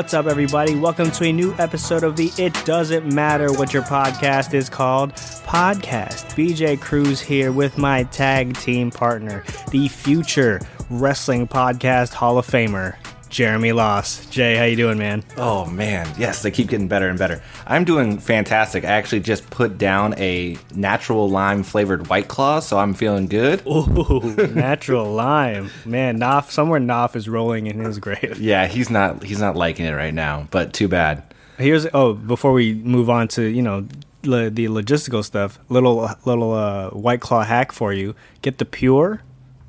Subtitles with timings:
[0.00, 0.76] What's up, everybody?
[0.76, 5.12] Welcome to a new episode of the It Doesn't Matter What Your Podcast is Called
[5.12, 6.34] podcast.
[6.34, 10.58] BJ Cruz here with my tag team partner, the future
[10.88, 12.96] wrestling podcast Hall of Famer,
[13.30, 14.26] Jeremy Loss.
[14.26, 15.22] Jay, how you doing, man?
[15.36, 17.40] Oh man, yes, they keep getting better and better.
[17.64, 18.84] I'm doing fantastic.
[18.84, 23.62] I actually just put down a natural lime flavored white claw, so I'm feeling good.
[23.66, 25.70] Ooh, natural lime.
[25.84, 28.38] Man, Knopf, somewhere Knopf is rolling in his grave.
[28.50, 31.22] Yeah, he's not he's not liking it right now, but too bad.
[31.56, 33.86] Here's oh, before we move on to, you know,
[34.22, 38.16] the logistical stuff, little little uh, white claw hack for you.
[38.42, 39.22] Get the pure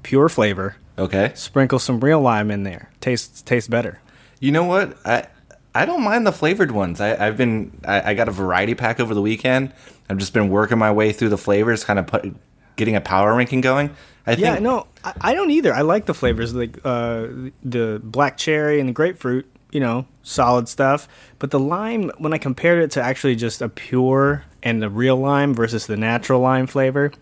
[0.04, 1.32] pure flavor Okay.
[1.34, 2.92] Sprinkle some real lime in there.
[3.02, 4.00] Tastes tastes better.
[4.40, 4.96] You know what?
[5.04, 5.26] I
[5.74, 7.02] I don't mind the flavored ones.
[7.02, 9.74] I, have been I, I, got a variety pack over the weekend.
[10.10, 12.36] I've just been working my way through the flavors, kind of put,
[12.76, 13.96] getting a power ranking going.
[14.28, 15.74] I yeah, no, I, I, don't either.
[15.74, 17.28] I like the flavors, like uh,
[17.64, 19.48] the black cherry and the grapefruit.
[19.72, 21.08] You know, solid stuff.
[21.40, 25.16] But the lime, when I compared it to actually just a pure and the real
[25.16, 27.14] lime versus the natural lime flavor,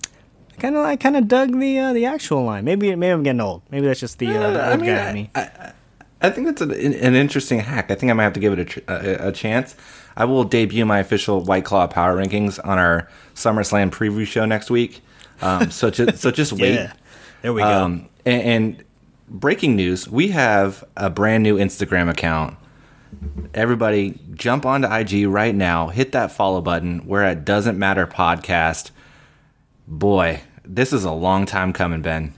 [0.60, 2.66] kind of I kind of dug the uh, the actual line.
[2.66, 3.64] Maybe maybe I'm getting old.
[3.72, 5.32] Maybe that's just the, uh, the old I mean, guy in me.
[5.36, 5.74] I,
[6.22, 7.90] I, think that's an, an interesting hack.
[7.92, 9.76] I think I might have to give it a, a, a, chance.
[10.16, 14.70] I will debut my official White Claw power rankings on our SummerSlam preview show next
[14.70, 15.02] week.
[15.42, 16.76] Um, so just so just wait.
[16.76, 16.94] yeah.
[17.42, 17.68] There we go.
[17.68, 18.84] Um, and, and
[19.30, 22.58] breaking news: we have a brand new Instagram account.
[23.54, 25.88] Everybody, jump onto IG right now.
[25.88, 27.06] Hit that follow button.
[27.08, 28.92] We're at Doesn't Matter Podcast.
[29.88, 32.34] Boy, this is a long time coming, Ben.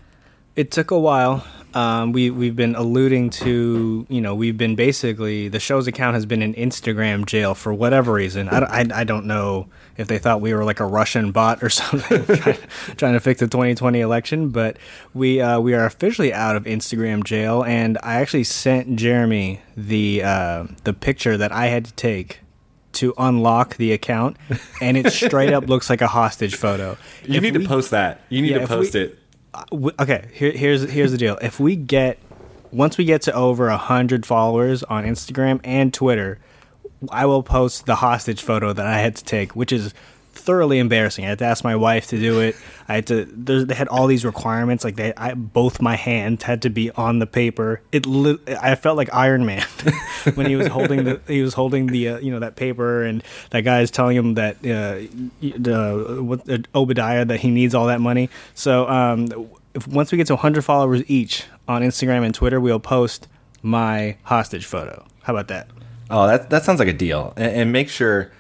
[0.56, 1.46] It took a while.
[1.74, 6.26] Um, we we've been alluding to you know we've been basically the show's account has
[6.26, 8.50] been in Instagram jail for whatever reason.
[8.50, 11.70] I, I, I don't know if they thought we were like a Russian bot or
[11.70, 12.58] something trying,
[12.98, 14.76] trying, to fix the 2020 election, but
[15.14, 17.64] we uh, we are officially out of Instagram jail.
[17.64, 22.40] And I actually sent Jeremy the uh, the picture that I had to take
[22.94, 24.38] to unlock the account,
[24.82, 26.98] and it straight up looks like a hostage photo.
[27.24, 28.22] You if need we, to post that.
[28.30, 29.20] You need yeah, to post we, it.
[29.54, 29.66] Uh,
[30.00, 31.38] okay, here, here's here's the deal.
[31.42, 32.20] If we get
[32.72, 36.40] once we get to over a hundred followers on Instagram and Twitter,
[37.10, 39.94] I will post the hostage photo that I had to take, which is
[40.34, 41.26] thoroughly embarrassing.
[41.26, 42.56] I had to ask my wife to do it.
[42.88, 43.26] I had to.
[43.26, 44.84] They had all these requirements.
[44.84, 47.82] Like they, I, both my hands had to be on the paper.
[47.92, 48.06] It.
[48.06, 49.66] Li- I felt like Iron Man
[50.36, 51.22] when he was holding the.
[51.28, 52.10] He was holding the.
[52.10, 55.08] Uh, you know that paper, and that guy is telling him that uh,
[55.42, 58.30] the what, uh, Obadiah that he needs all that money.
[58.54, 59.28] So um,
[59.74, 63.28] if once we get to 100 followers each on Instagram and Twitter, we'll post
[63.62, 65.06] my hostage photo.
[65.24, 65.68] How about that?
[66.10, 67.34] Oh, that that sounds like a deal.
[67.38, 68.32] And, and make sure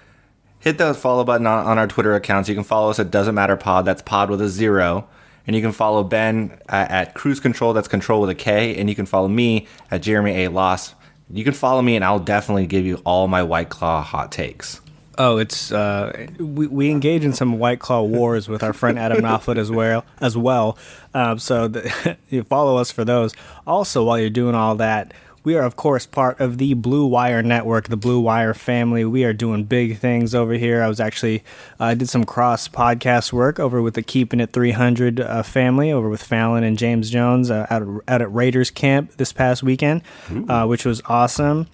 [0.61, 2.47] hit the follow button on, on our Twitter accounts.
[2.47, 3.85] You can follow us at Doesn't Matter Pod.
[3.85, 5.07] That's Pod with a zero.
[5.45, 7.73] And you can follow Ben at, at Cruise Control.
[7.73, 8.77] That's Control with a K.
[8.77, 10.49] And you can follow me at Jeremy A.
[10.49, 10.95] Loss.
[11.33, 14.81] You can follow me, and I'll definitely give you all my White Claw hot takes.
[15.17, 19.19] Oh, it's uh, we, we engage in some White Claw wars with our friend Adam
[19.19, 20.77] Knopflet as well as well.
[21.13, 23.33] Um, so the, you follow us for those.
[23.67, 25.13] Also, while you're doing all that,
[25.43, 29.03] we are, of course, part of the Blue Wire Network, the Blue Wire family.
[29.05, 30.83] We are doing big things over here.
[30.83, 31.43] I was actually,
[31.79, 35.91] I uh, did some cross podcast work over with the Keeping It 300 uh, family,
[35.91, 40.03] over with Fallon and James Jones uh, out, out at Raiders Camp this past weekend,
[40.47, 41.67] uh, which was awesome.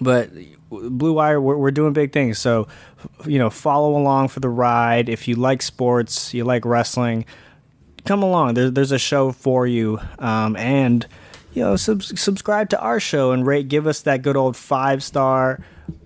[0.00, 0.30] But
[0.70, 2.38] Blue Wire, we're, we're doing big things.
[2.38, 2.68] So,
[3.26, 5.10] you know, follow along for the ride.
[5.10, 7.26] If you like sports, you like wrestling,
[8.06, 8.54] come along.
[8.54, 10.00] There, there's a show for you.
[10.18, 11.06] Um, and,
[11.54, 15.02] you know, sub- subscribe to our show and rate, give us that good old five
[15.02, 15.60] star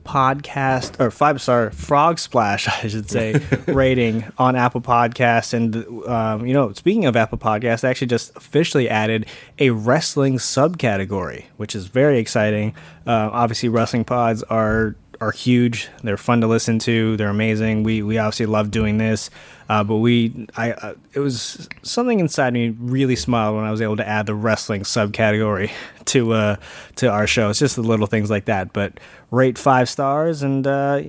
[0.05, 5.53] podcast or five star frog splash, I should say, rating on Apple Podcasts.
[5.55, 5.77] And,
[6.09, 9.27] um, you know, speaking of Apple Podcasts, I actually just officially added
[9.59, 12.75] a wrestling subcategory, which is very exciting.
[13.07, 15.89] Uh, obviously, wrestling pods are are huge.
[16.05, 17.17] They're fun to listen to.
[17.17, 17.83] They're amazing.
[17.83, 19.31] We we obviously love doing this,
[19.69, 23.81] uh, but we I uh, it was something inside me really smiled when I was
[23.81, 25.71] able to add the wrestling subcategory
[26.07, 26.57] to uh
[26.97, 27.51] to our show.
[27.51, 28.73] It's just the little things like that.
[28.73, 28.99] But
[29.31, 31.03] rate five stars, and uh,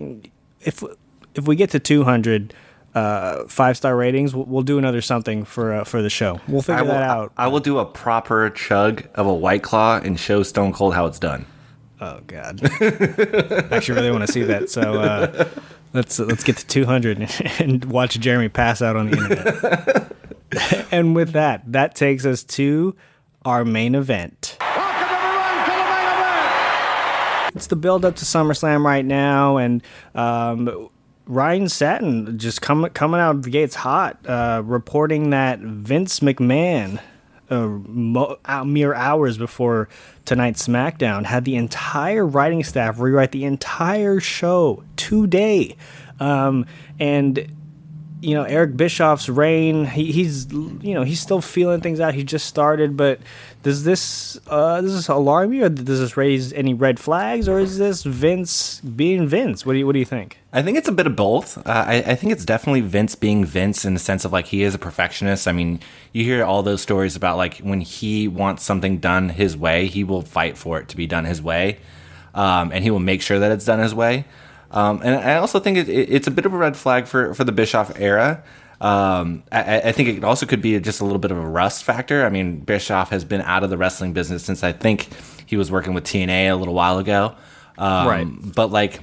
[0.62, 0.84] if
[1.36, 2.54] if we get to two hundred
[2.96, 6.40] uh, five star ratings, we'll, we'll, do another something for uh, for the show.
[6.48, 7.32] We'll figure will, that out.
[7.38, 11.06] I will do a proper chug of a White Claw and show Stone Cold how
[11.06, 11.46] it's done.
[12.02, 12.60] Oh God!
[12.82, 14.70] I actually really want to see that.
[14.70, 15.48] So uh,
[15.94, 20.88] let's let's get to 200 and watch Jeremy pass out on the internet.
[20.92, 22.96] and with that, that takes us to
[23.46, 24.58] our main event.
[27.56, 29.82] It's the build up to SummerSlam right now, and
[30.14, 30.90] um,
[31.26, 37.00] Ryan Satin just coming coming out of the gates hot, uh, reporting that Vince McMahon
[37.50, 39.90] uh, mo- uh, mere hours before
[40.26, 45.76] tonight's SmackDown, had the entire writing staff rewrite the entire show today.
[46.20, 46.66] Um,
[47.00, 47.48] and
[48.22, 49.86] you know Eric Bischoff's reign.
[49.86, 52.14] He, he's you know he's still feeling things out.
[52.14, 53.20] He just started, but
[53.64, 57.60] does this uh, does this alarm you, or does this raise any red flags, or
[57.60, 59.66] is this Vince being Vince?
[59.66, 60.39] What do you what do you think?
[60.52, 61.60] I think it's a bit of both.
[61.60, 64.64] Uh, I, I think it's definitely Vince being Vince in the sense of like he
[64.64, 65.48] is a perfectionist.
[65.48, 65.80] I mean,
[66.12, 70.04] you hear all those stories about like when he wants something done his way, he
[70.04, 71.78] will fight for it to be done his way,
[72.34, 74.26] um, and he will make sure that it's done his way.
[74.72, 77.34] Um, and I also think it, it, it's a bit of a red flag for,
[77.34, 78.44] for the Bischoff era.
[78.82, 81.84] Um, I, I, think it also could be just a little bit of a rust
[81.84, 82.26] factor.
[82.26, 85.10] I mean, Bischoff has been out of the wrestling business since I think
[85.46, 87.36] he was working with TNA a little while ago.
[87.78, 88.56] Um, right.
[88.56, 89.02] But like,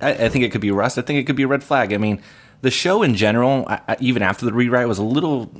[0.00, 0.98] I, I, think it could be rust.
[0.98, 1.92] I think it could be a red flag.
[1.92, 2.20] I mean,
[2.62, 5.50] the show in general, I, even after the rewrite, was a little.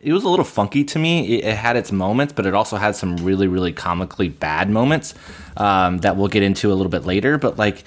[0.00, 1.38] It was a little funky to me.
[1.38, 5.14] It, it, had its moments, but it also had some really, really comically bad moments
[5.56, 7.38] um, that we'll get into a little bit later.
[7.38, 7.84] But like,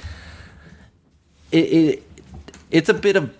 [1.51, 2.03] it, it
[2.71, 3.33] it's a bit of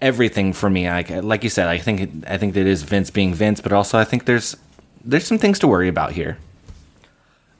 [0.00, 0.88] everything for me.
[0.88, 3.98] Like like you said, I think I think that is Vince being Vince, but also
[3.98, 4.56] I think there's
[5.04, 6.38] there's some things to worry about here.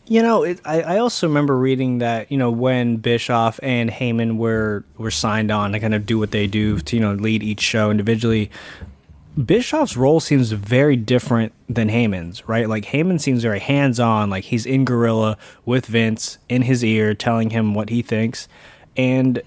[0.08, 4.36] You know, it, I, I also remember reading that you know when Bischoff and Heyman
[4.36, 7.42] were were signed on to kind of do what they do to you know lead
[7.42, 8.50] each show individually.
[9.42, 12.68] Bischoff's role seems very different than Heyman's, right?
[12.68, 15.36] Like Heyman seems very hands on, like he's in gorilla
[15.66, 18.48] with Vince in his ear, telling him what he thinks,
[18.96, 19.42] and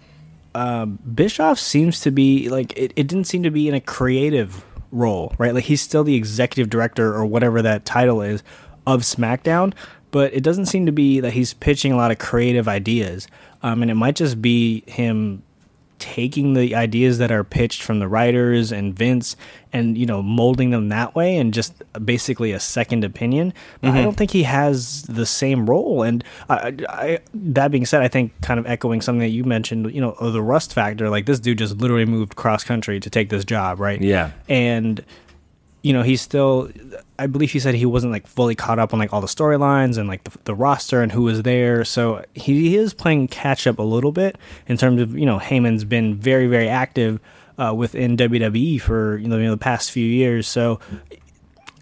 [0.56, 4.65] um, Bischoff seems to be like it, it didn't seem to be in a creative
[4.91, 5.53] role, right?
[5.53, 8.44] Like he's still the executive director or whatever that title is
[8.88, 9.73] of SmackDown,
[10.11, 13.27] but it doesn't seem to be that he's pitching a lot of creative ideas.
[13.61, 15.44] Um, and it might just be him
[16.00, 19.35] taking the ideas that are pitched from the writers and Vince
[19.71, 23.53] and you know molding them that way and just basically a second opinion.
[23.83, 23.95] Mm-hmm.
[23.95, 26.01] I don't think he has the same role.
[26.03, 29.94] And I, I, that being said, I think kind of echoing something that you mentioned,
[29.94, 31.09] you know, the rust factor.
[31.09, 34.01] Like this dude just literally moved cross country to take this job, right?
[34.01, 35.03] Yeah, and
[35.81, 36.70] you know he's still
[37.18, 39.98] I believe he said he wasn't like fully caught up on like all the storylines
[39.98, 41.84] and like the, the, roster and who was there.
[41.86, 44.38] So he is playing catch up a little bit
[44.68, 47.20] in terms of you know Heyman's been very very active
[47.58, 50.48] uh, within WWE for you know, you know, the past few years.
[50.48, 50.80] So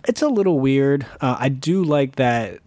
[0.08, 1.06] it's a little weird.
[1.22, 2.60] Uh, I do like that.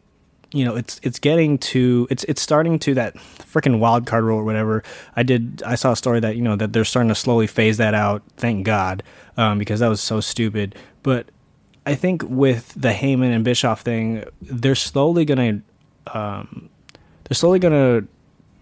[0.52, 4.38] You know, it's it's getting to it's it's starting to that freaking wild card rule
[4.38, 4.82] or whatever.
[5.14, 7.76] I did I saw a story that you know that they're starting to slowly phase
[7.76, 8.22] that out.
[8.36, 9.02] Thank God,
[9.36, 10.74] um, because that was so stupid.
[11.02, 11.30] But
[11.86, 15.62] I think with the Heyman and Bischoff thing, they're slowly gonna
[16.12, 16.68] um,
[17.24, 18.04] they're slowly gonna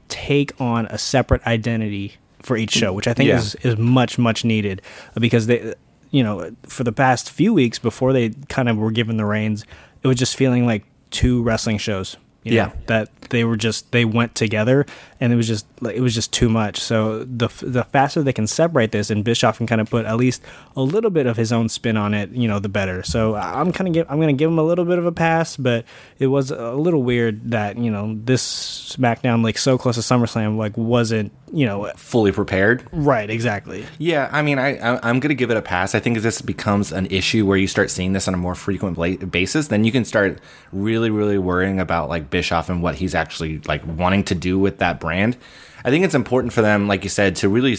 [0.08, 3.38] take on a separate identity for each show, which I think yeah.
[3.38, 4.82] is is much much needed
[5.14, 5.74] because they
[6.10, 9.64] you know for the past few weeks before they kind of were given the reins,
[10.02, 12.16] it was just feeling like two wrestling shows.
[12.44, 14.86] You know, yeah, that they were just they went together,
[15.20, 16.78] and it was just like it was just too much.
[16.78, 20.16] So the the faster they can separate this, and Bischoff can kind of put at
[20.16, 20.42] least
[20.76, 23.02] a little bit of his own spin on it, you know, the better.
[23.02, 25.12] So I'm kind of give, I'm going to give him a little bit of a
[25.12, 25.84] pass, but
[26.18, 30.56] it was a little weird that you know this SmackDown like so close to SummerSlam
[30.56, 32.86] like wasn't you know fully prepared.
[32.92, 33.86] Right, exactly.
[33.98, 35.94] Yeah, I mean, I, I am going to give it a pass.
[35.94, 38.54] I think if this becomes an issue where you start seeing this on a more
[38.54, 38.98] frequent
[39.30, 40.40] basis, then you can start
[40.72, 44.78] really really worrying about like Bischoff and what he's actually like wanting to do with
[44.78, 45.36] that brand.
[45.84, 47.76] I think it's important for them, like you said, to really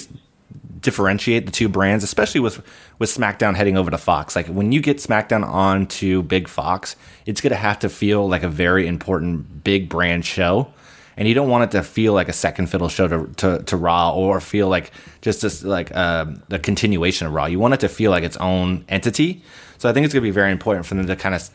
[0.82, 2.62] differentiate the two brands, especially with
[2.98, 4.36] with SmackDown heading over to Fox.
[4.36, 6.96] Like when you get SmackDown on to Big Fox,
[7.26, 10.74] it's going to have to feel like a very important big brand show.
[11.20, 13.76] And you don't want it to feel like a second fiddle show to, to, to
[13.76, 17.46] Raw or feel like just this, like a continuation of Raw.
[17.46, 19.44] You want it to feel like its own entity.
[19.80, 21.50] So I think it's going to be very important for them to kind of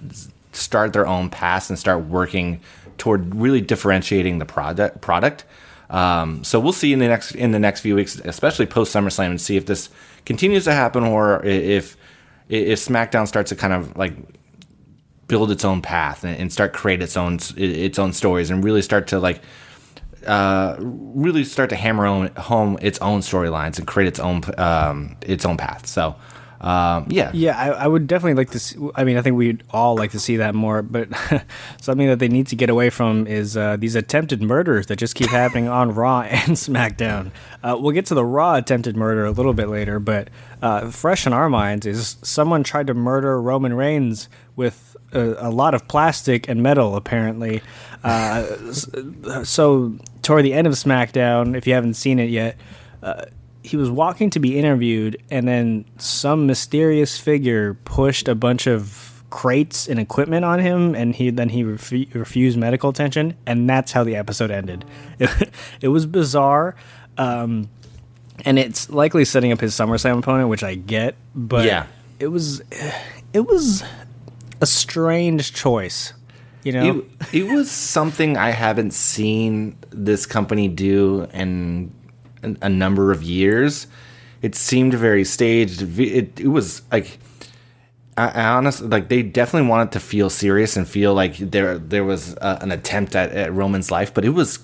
[0.52, 2.60] start their own path and start working
[2.98, 5.46] toward really differentiating the product product.
[5.88, 9.30] Um, so we'll see in the next in the next few weeks, especially post SummerSlam,
[9.30, 9.88] and see if this
[10.26, 11.96] continues to happen or if
[12.50, 14.12] if SmackDown starts to kind of like
[15.26, 18.82] build its own path and, and start create its own its own stories and really
[18.82, 19.40] start to like
[20.26, 25.44] uh, really start to hammer home its own storylines and create its own um, its
[25.44, 25.86] own path.
[25.86, 26.16] So
[26.64, 28.58] um, yeah, yeah, I, I, would definitely like to.
[28.58, 30.80] See, I mean, I think we'd all like to see that more.
[30.80, 31.08] But
[31.80, 35.14] something that they need to get away from is uh, these attempted murders that just
[35.14, 37.32] keep happening on Raw and SmackDown.
[37.62, 40.30] Uh, we'll get to the Raw attempted murder a little bit later, but
[40.62, 45.50] uh, fresh in our minds is someone tried to murder Roman Reigns with a, a
[45.50, 47.62] lot of plastic and metal, apparently.
[48.02, 48.42] Uh,
[49.44, 52.56] so toward the end of SmackDown, if you haven't seen it yet
[53.02, 53.24] uh,
[53.62, 59.22] he was walking to be interviewed, and then some mysterious figure pushed a bunch of
[59.30, 63.92] crates and equipment on him, and he then he refu- refused medical attention, and that's
[63.92, 64.84] how the episode ended.
[65.18, 66.74] It, it was bizarre,
[67.16, 67.68] um,
[68.44, 71.86] and it's likely setting up his SummerSlam opponent, which I get, but Yeah.
[72.20, 72.60] it was
[73.32, 73.82] it was
[74.64, 76.14] a strange choice,
[76.62, 77.04] you know.
[77.32, 81.92] It, it was something I haven't seen this company do in
[82.42, 83.86] a number of years.
[84.40, 85.82] It seemed very staged.
[85.98, 87.18] It, it was like,
[88.16, 92.04] I, I honestly like they definitely wanted to feel serious and feel like there there
[92.04, 94.60] was a, an attempt at, at Roman's life, but it was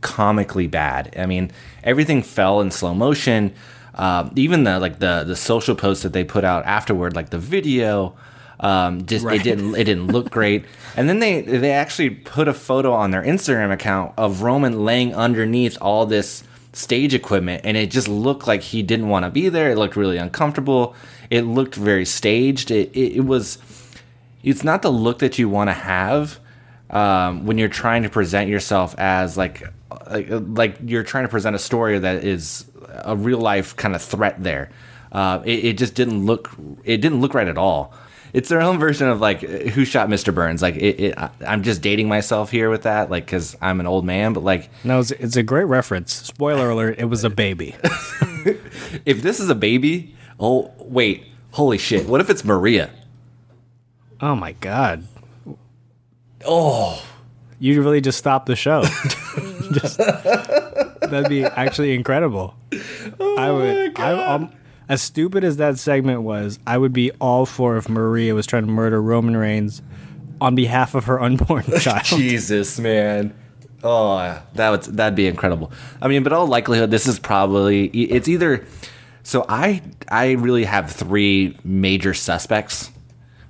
[0.00, 1.14] comically bad.
[1.16, 1.50] I mean,
[1.82, 3.52] everything fell in slow motion.
[3.96, 7.38] Um, even the like the the social posts that they put out afterward, like the
[7.38, 8.14] video,
[8.60, 9.40] um, just Right.
[9.40, 10.64] it didn't it didn't look great.
[10.96, 15.12] And then they they actually put a photo on their Instagram account of Roman laying
[15.12, 19.48] underneath all this stage equipment, and it just looked like he didn't want to be
[19.48, 19.72] there.
[19.72, 20.94] It looked really uncomfortable.
[21.30, 22.70] It looked very staged.
[22.70, 23.58] It it, it was
[24.44, 26.38] it's not the look that you want to have
[26.90, 29.64] um, when you're trying to present yourself as like,
[30.08, 32.66] like like you're trying to present a story that is
[33.04, 34.70] a real life kind of threat there.
[35.10, 36.50] Uh, it, it just didn't look
[36.84, 37.92] it didn't look right at all.
[38.34, 40.34] It's their own version of like who shot Mr.
[40.34, 40.60] Burns.
[40.60, 43.86] Like it, it I- I'm just dating myself here with that, like because I'm an
[43.86, 44.32] old man.
[44.34, 46.12] But like No, it's, it's a great reference.
[46.12, 47.76] Spoiler alert: it was a baby.
[49.06, 52.06] if this is a baby, oh wait, holy shit!
[52.08, 52.90] What if it's Maria?
[54.20, 55.06] Oh my god!
[56.44, 57.02] Oh,
[57.60, 58.82] You really just stopped the show.
[59.72, 62.54] just, that'd be actually incredible.
[63.38, 63.98] I would.
[63.98, 64.52] I, um,
[64.88, 68.66] as stupid as that segment was, I would be all for if Maria was trying
[68.66, 69.82] to murder Roman Reigns
[70.40, 72.04] on behalf of her unborn child.
[72.04, 73.34] Jesus, man.
[73.82, 75.70] Oh, that would that'd be incredible.
[76.00, 78.66] I mean, but all likelihood, this is probably it's either.
[79.22, 82.90] So I I really have three major suspects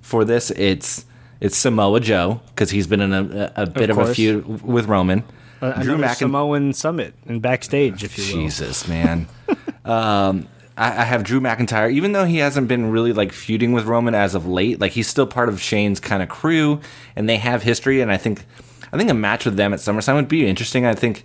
[0.01, 0.51] for this.
[0.51, 1.05] It's
[1.41, 5.25] it's Samoa Joe because he's been in a, a bit of, a feud with Roman.
[5.61, 8.43] Drew McIn- Samoan Summit and backstage, if you will.
[8.43, 9.27] Jesus, man.
[9.85, 13.85] um, I, I have Drew McIntyre, even though he hasn't been really like feuding with
[13.85, 14.81] Roman as of late.
[14.81, 16.81] Like he's still part of Shane's kind of crew,
[17.17, 18.01] and they have history.
[18.01, 18.45] And I think,
[18.93, 20.85] I think a match with them at SummerSlam would be interesting.
[20.87, 21.25] I think,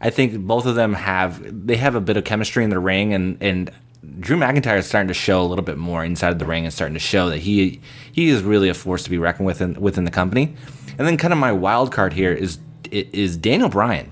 [0.00, 3.12] I think both of them have they have a bit of chemistry in the ring,
[3.14, 3.70] and and
[4.18, 6.94] Drew McIntyre is starting to show a little bit more inside the ring and starting
[6.94, 7.80] to show that he
[8.10, 10.54] he is really a force to be reckoned with in, within the company.
[10.98, 12.58] And then kind of my wild card here is
[12.90, 14.10] is Daniel Bryan.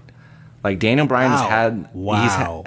[0.63, 1.49] Like Daniel Bryan's Wow.
[1.49, 2.65] had he's Wow.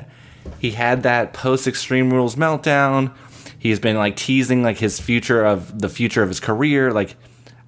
[0.59, 3.13] He had that post Extreme Rules meltdown.
[3.57, 6.91] He's been like teasing like his future of the future of his career.
[6.91, 7.15] Like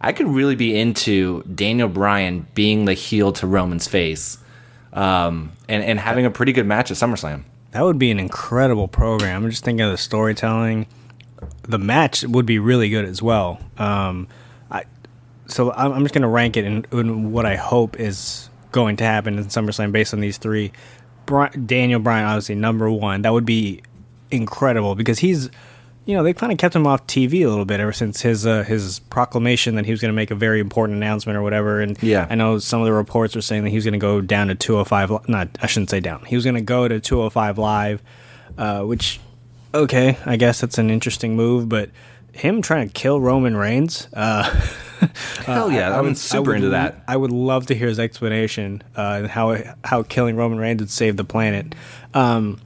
[0.02, 4.38] I could really be into Daniel Bryan being the heel to Roman's face,
[4.92, 7.44] um, and and having a pretty good match at SummerSlam.
[7.72, 9.44] That would be an incredible program.
[9.44, 10.86] I'm just thinking of the storytelling.
[11.64, 13.60] The match would be really good as well.
[13.78, 14.28] Um,
[14.70, 14.84] I,
[15.48, 18.98] so I'm, I'm just going to rank it in, in what I hope is going
[18.98, 20.72] to happen in SummerSlam based on these three.
[21.26, 23.22] Daniel Bryan, obviously number one.
[23.24, 23.82] That would be
[24.32, 25.50] incredible because he's,
[26.06, 28.46] you know, they kind of kept him off TV a little bit ever since his
[28.46, 31.82] uh, his proclamation that he was going to make a very important announcement or whatever.
[31.82, 32.28] And Yeah.
[32.30, 34.48] I know some of the reports were saying that he was going to go down
[34.48, 35.12] to 205.
[35.12, 36.26] li- Not, I shouldn't say down.
[36.26, 38.02] He was going to go to 205 live,
[38.58, 39.20] uh, which,
[39.74, 41.70] okay, I guess that's an interesting move.
[41.70, 41.90] But
[42.34, 44.44] him trying to kill Roman Reigns, uh,
[45.46, 47.04] Hell yeah, I I'm would- super I would into that.
[47.08, 50.90] I would love to hear his explanation uh, and how how killing Roman Reigns would
[50.92, 51.76] save the planet.
[52.14, 52.60] Um,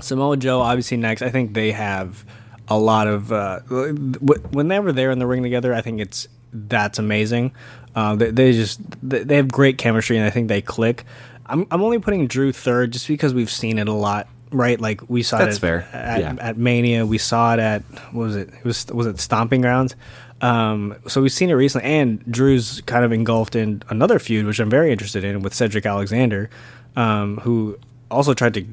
[0.00, 1.22] Samoa Joe, obviously next.
[1.22, 2.24] I think they have
[2.68, 5.72] a lot of uh, wh- whenever they're in the ring together.
[5.74, 7.52] I think it's that's amazing.
[7.94, 11.04] Uh, they, they just they they have great chemistry, and I think they click.
[11.46, 14.80] I'm I'm only putting Drew third just because we've seen it a lot, right?
[14.80, 15.88] Like we saw That's it fair.
[15.92, 16.36] At, Yeah.
[16.40, 17.06] at Mania.
[17.06, 18.48] We saw it at what was it?
[18.48, 19.94] It was was it Stomping Grounds.
[20.40, 24.58] Um, so we've seen it recently, and Drew's kind of engulfed in another feud, which
[24.60, 26.50] I'm very interested in with Cedric Alexander,
[26.96, 27.78] um, who
[28.10, 28.66] also tried to,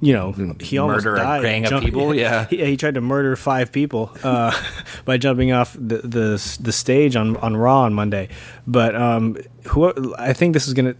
[0.00, 1.42] you know, he almost Murder a died.
[1.42, 2.14] gang of people?
[2.14, 2.46] Yeah.
[2.46, 4.52] he, he tried to murder five people uh,
[5.04, 8.28] by jumping off the, the the stage on on Raw on Monday.
[8.66, 9.36] But um,
[9.68, 10.96] who I think this is gonna.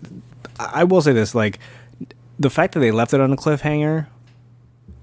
[0.58, 1.58] I will say this: like
[2.38, 4.06] the fact that they left it on a cliffhanger,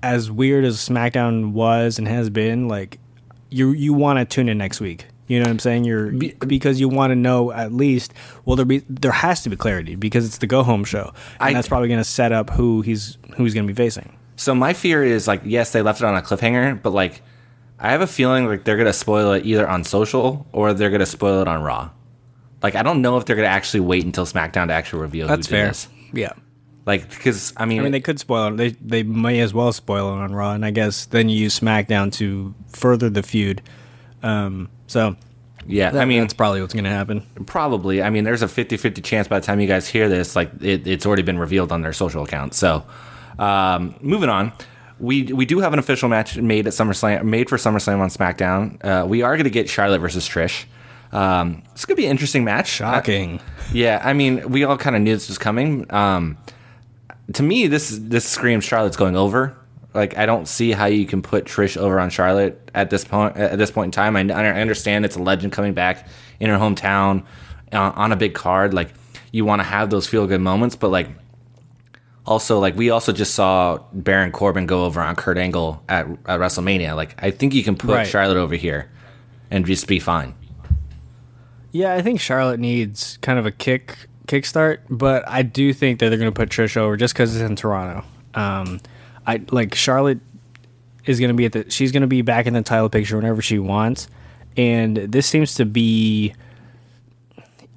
[0.02, 3.00] as weird as SmackDown was and has been, like
[3.52, 5.06] you you want to tune in next week.
[5.28, 5.84] You know what I'm saying?
[5.86, 8.14] You're because you want to know at least.
[8.44, 11.50] Well, there be there has to be clarity because it's the go home show, and
[11.50, 14.18] I- that's probably going to set up who he's who he's going to be facing.
[14.36, 17.22] So my fear is like, yes, they left it on a cliffhanger, but like,
[17.80, 21.06] I have a feeling like they're gonna spoil it either on social or they're gonna
[21.06, 21.92] spoil it on Raw.
[22.64, 25.28] Like, I don't know if they're gonna actually wait until SmackDown to actually reveal.
[25.28, 25.68] That's fair.
[25.68, 25.88] this.
[26.12, 26.34] Yeah.
[26.86, 28.58] Like, because I mean, I mean, they could spoil it.
[28.58, 31.60] They they may as well spoil it on Raw, and I guess then you use
[31.60, 33.62] SmackDown to further the feud.
[34.24, 35.16] Um, So
[35.68, 37.22] Yeah, that- I mean, that's probably what's going to happen.
[37.46, 38.02] probably.
[38.02, 40.88] I mean, there's a 50-50 chance by the time you guys hear this, like it,
[40.88, 42.58] it's already been revealed on their social accounts.
[42.58, 42.84] So,
[43.40, 44.52] um, moving on.
[45.00, 48.84] We, we do have an official match made at SummerSlam, made for SummerSlam on SmackDown.
[48.86, 50.66] Uh, we are going to get Charlotte versus Trish.
[51.12, 52.68] Um, it's going to be an interesting match.
[52.68, 53.40] Shocking.
[53.74, 55.92] Yeah, I mean, we all kind of knew this was coming.
[55.92, 56.38] Um,
[57.34, 59.58] to me, this this screams Charlotte's going over.
[59.94, 63.36] Like, I don't see how you can put Trish over on Charlotte at this point.
[63.36, 66.08] At this point in time, I, I understand it's a legend coming back
[66.40, 67.26] in her hometown
[67.74, 68.74] uh, on a big card.
[68.74, 68.94] Like,
[69.34, 71.10] you want to have those feel good moments, but like,
[72.26, 76.40] also like we also just saw Baron Corbin go over on Kurt Angle at, at
[76.40, 76.96] WrestleMania.
[76.96, 78.08] Like, I think you can put Right.
[78.08, 78.90] Charlotte over here
[79.50, 80.36] and just be fine.
[81.74, 86.10] Yeah, I think Charlotte needs kind of a kick kickstart, but I do think that
[86.10, 88.06] they're going to put Trish over just because it's in Toronto.
[88.34, 88.80] Um,
[89.28, 90.20] I like Charlotte
[91.06, 93.16] is going to be at the she's going to be back in the title picture
[93.18, 94.08] whenever she wants,
[94.58, 96.34] and this seems to be.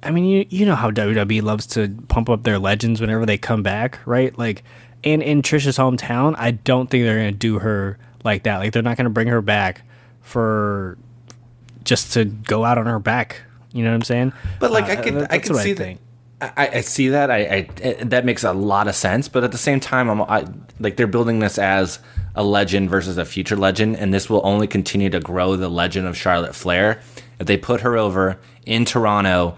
[0.03, 3.37] I mean, you you know how WWE loves to pump up their legends whenever they
[3.39, 4.37] come back, right?
[4.37, 4.63] Like,
[5.03, 8.57] in in Trisha's hometown, I don't think they're going to do her like that.
[8.57, 9.81] Like, they're not going to bring her back
[10.21, 10.97] for
[11.83, 13.41] just to go out on her back.
[13.73, 14.33] You know what I'm saying?
[14.59, 15.97] But like I Uh, could, I could see that.
[16.41, 17.31] I, I see that.
[17.31, 19.29] I, I that makes a lot of sense.
[19.29, 20.45] But at the same time, I'm I,
[20.79, 21.99] like they're building this as
[22.35, 26.07] a legend versus a future legend, and this will only continue to grow the legend
[26.07, 27.01] of Charlotte Flair
[27.39, 29.57] if they put her over in Toronto.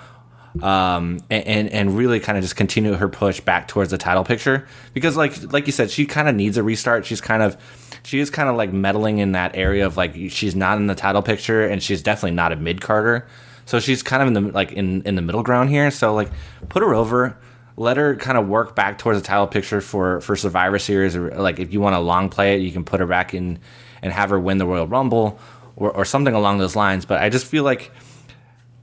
[0.61, 4.67] Um, and, and really kind of just continue her push back towards the title picture
[4.91, 7.55] because like like you said she kind of needs a restart she's kind of
[8.01, 10.95] she is kind of like meddling in that area of like she's not in the
[10.95, 13.27] title picture and she's definitely not a mid carder
[13.67, 15.91] so she's kind of in the like in in the middle ground here.
[15.91, 16.31] So like
[16.69, 17.37] put her over,
[17.75, 21.17] let her kind of work back towards the title picture for for Survivor Series.
[21.17, 23.59] Or like if you want to long play it, you can put her back in
[24.01, 25.37] and have her win the Royal Rumble
[25.75, 27.05] or, or something along those lines.
[27.05, 27.91] But I just feel like.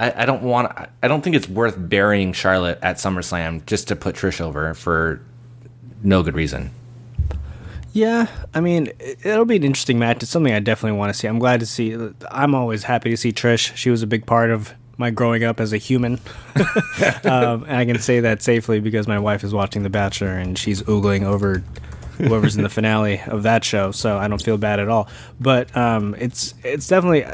[0.00, 0.76] I, I don't want.
[1.04, 5.20] I don't think it's worth burying Charlotte at SummerSlam just to put Trish over for
[6.02, 6.72] no good reason.
[7.94, 10.22] Yeah, I mean, it- it'll be an interesting match.
[10.22, 11.28] It's something I definitely want to see.
[11.28, 11.96] I'm glad to see.
[12.30, 13.74] I'm always happy to see Trish.
[13.76, 16.18] She was a big part of my growing up as a human,
[17.24, 20.58] um, and I can say that safely because my wife is watching The Bachelor and
[20.58, 21.62] she's oogling over
[22.18, 23.90] whoever's in the finale of that show.
[23.92, 25.08] So I don't feel bad at all.
[25.40, 27.24] But um, it's it's definitely.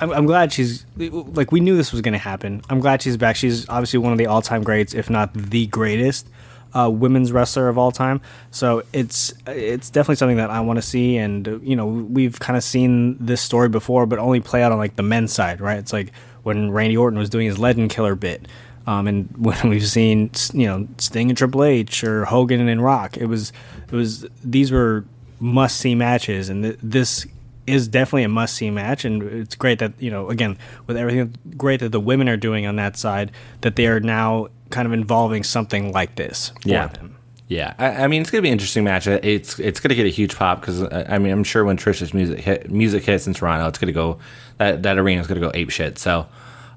[0.00, 2.60] I'm, I'm glad she's like we knew this was going to happen.
[2.70, 3.36] I'm glad she's back.
[3.36, 6.28] She's obviously one of the all-time greats, if not the greatest
[6.74, 8.20] uh, women's wrestler of all time.
[8.50, 11.16] So it's it's definitely something that I want to see.
[11.16, 14.78] And you know, we've kind of seen this story before, but only play out on
[14.78, 15.78] like the men's side, right?
[15.78, 18.46] It's like when Randy Orton was doing his Legend Killer bit.
[18.86, 23.16] Um, and when we've seen, you know, Sting and Triple H or Hogan and Rock,
[23.16, 23.52] it was,
[23.86, 25.04] it was, these were
[25.40, 26.48] must see matches.
[26.48, 27.26] And th- this
[27.66, 29.04] is definitely a must see match.
[29.04, 32.66] And it's great that, you know, again, with everything great that the women are doing
[32.66, 36.86] on that side, that they are now kind of involving something like this for Yeah.
[36.88, 37.14] them.
[37.50, 39.06] Yeah, I, I mean it's gonna be an interesting match.
[39.06, 42.40] It's it's gonna get a huge pop because I mean I'm sure when Trish's music
[42.40, 44.18] hit, music hits in Toronto, it's gonna go
[44.58, 45.98] that that arena is gonna go ape shit.
[45.98, 46.26] So uh,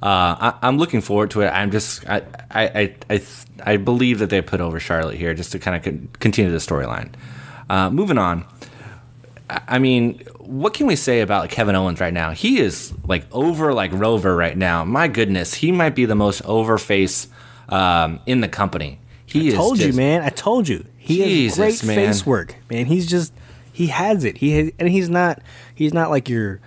[0.01, 1.49] I, I'm looking forward to it.
[1.49, 3.21] I'm just I I I I,
[3.65, 6.57] I believe that they put over Charlotte here just to kind of con- continue the
[6.59, 7.09] storyline.
[7.69, 8.45] Uh, moving on.
[9.49, 12.31] I- I mean, what can we say about Kevin Owens right now?
[12.31, 14.85] He is like over like Rover right now.
[14.85, 17.27] My goodness, he might be the most over face
[17.71, 18.99] um, in the company.
[19.25, 20.21] He is told you, man.
[20.21, 20.85] I told you.
[20.97, 22.07] He Jesus, has great man.
[22.07, 22.85] face work, man.
[22.85, 23.33] He's just
[23.71, 24.37] he has it.
[24.37, 25.41] He has, and he's not
[25.73, 26.59] he's not like your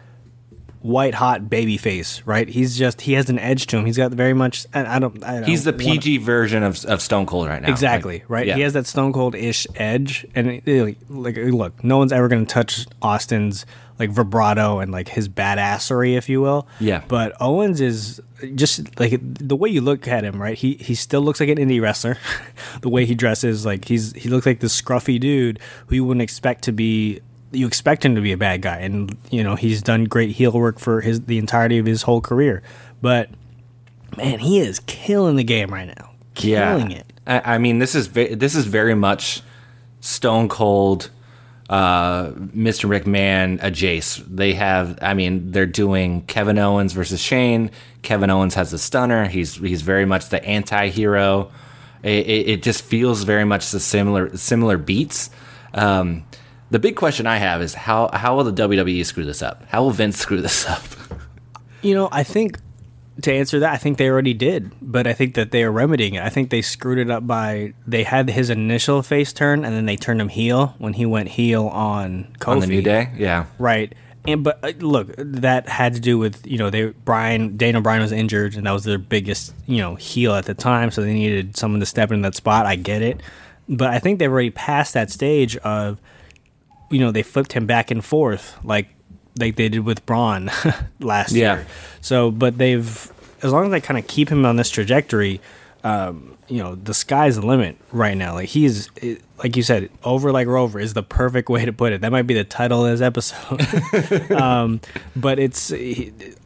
[0.85, 2.47] white hot baby face, right?
[2.47, 3.87] He's just he has an edge to him.
[3.87, 4.67] He's got very much.
[4.75, 5.25] And I don't.
[5.25, 7.71] I He's the don't wanna- PG version of, of Stone Cold right now.
[7.71, 8.47] Exactly Like, right.
[8.47, 8.57] yeah.
[8.57, 12.29] He has that Stone Cold ish edge, and it, it- like look, no one's ever
[12.29, 13.65] going to touch Austin's
[13.99, 16.67] like vibrato and like his badassery, if you will.
[16.81, 17.03] Yeah.
[17.09, 18.21] But Owens is
[18.55, 20.59] just like the way you look at him, right?
[20.59, 22.19] He he still looks like an indie wrestler.
[22.83, 26.23] the way he dresses, like he's he looks like this scruffy dude who you wouldn't
[26.23, 27.21] expect to be.
[27.55, 30.53] You expect him to be a bad guy, and you know he's done great heel
[30.53, 32.63] work for his the entirety of his whole career.
[33.01, 33.31] But
[34.17, 36.11] man, he is killing the game right now.
[36.35, 36.99] Killing yeah.
[36.99, 37.13] it.
[37.27, 39.43] I, I mean, this is ve- this is very much
[40.01, 41.11] Stone Cold,
[41.71, 42.89] uh, Mr.
[42.89, 44.25] McMahon, a Jace.
[44.27, 47.71] They have, I mean, they're doing Kevin Owens versus Shane.
[48.03, 49.27] Kevin Owens has a stunner.
[49.27, 51.51] He's he's very much the anti-hero.
[52.03, 55.31] It, it, it just feels very much the similar similar beats.
[55.73, 56.25] Um,
[56.75, 59.65] the big question I have is how how will the WWE screw this up?
[59.69, 60.83] How will Vince screw this up?
[61.83, 62.59] You know, I think
[63.23, 66.15] to answer that, I think they already did, but I think that they are remedying
[66.15, 66.25] it.
[66.25, 69.87] I think they screwed it up by they had his initial face turn and then
[69.87, 72.49] they turned him heel when he went heel on Kofi.
[72.49, 73.47] On the New Day, yeah.
[73.61, 73.95] right?
[74.27, 78.03] and but uh, look, that had to do with you know they Brian Daniel Bryan
[78.03, 81.15] was injured and that was their biggest you know heel at the time, so they
[81.15, 82.67] needed someone to step in that spot.
[82.67, 83.21] I get it,
[83.69, 86.01] but I think they've already passed that stage of
[86.91, 88.89] you know they flipped him back and forth like
[89.39, 90.51] like they did with Braun
[91.01, 91.55] last Yeah.
[91.57, 91.67] year.
[92.01, 95.41] So, but they've as long as they kind of keep him on this trajectory,
[95.83, 98.35] um, you know, the sky's the limit right now.
[98.35, 98.89] Like he's
[99.39, 102.01] like you said, over like Rover is the perfect way to put it.
[102.03, 104.31] That might be the title of this episode.
[104.41, 104.81] um,
[105.17, 106.39] but it's it,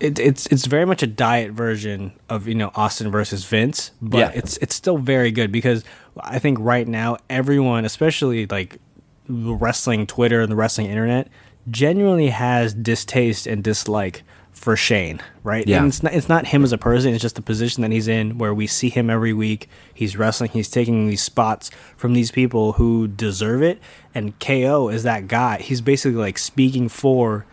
[0.00, 4.30] it's it's very much a diet version of you know Austin versus Vince, but Yeah.
[4.34, 5.82] it's it's still very good because
[6.20, 8.78] I think right now everyone, especially like
[9.28, 11.28] the wrestling Twitter and the wrestling internet,
[11.70, 15.66] genuinely has distaste and dislike for Shane, right?
[15.66, 15.78] Yeah.
[15.78, 18.06] And it's not it's not him as a person, it's just the position that he's
[18.08, 19.68] in where we see him every week.
[19.92, 23.80] He's wrestling, he's taking these spots from these people who deserve it.
[24.14, 25.58] And KO is that guy.
[25.58, 27.46] He's basically like speaking for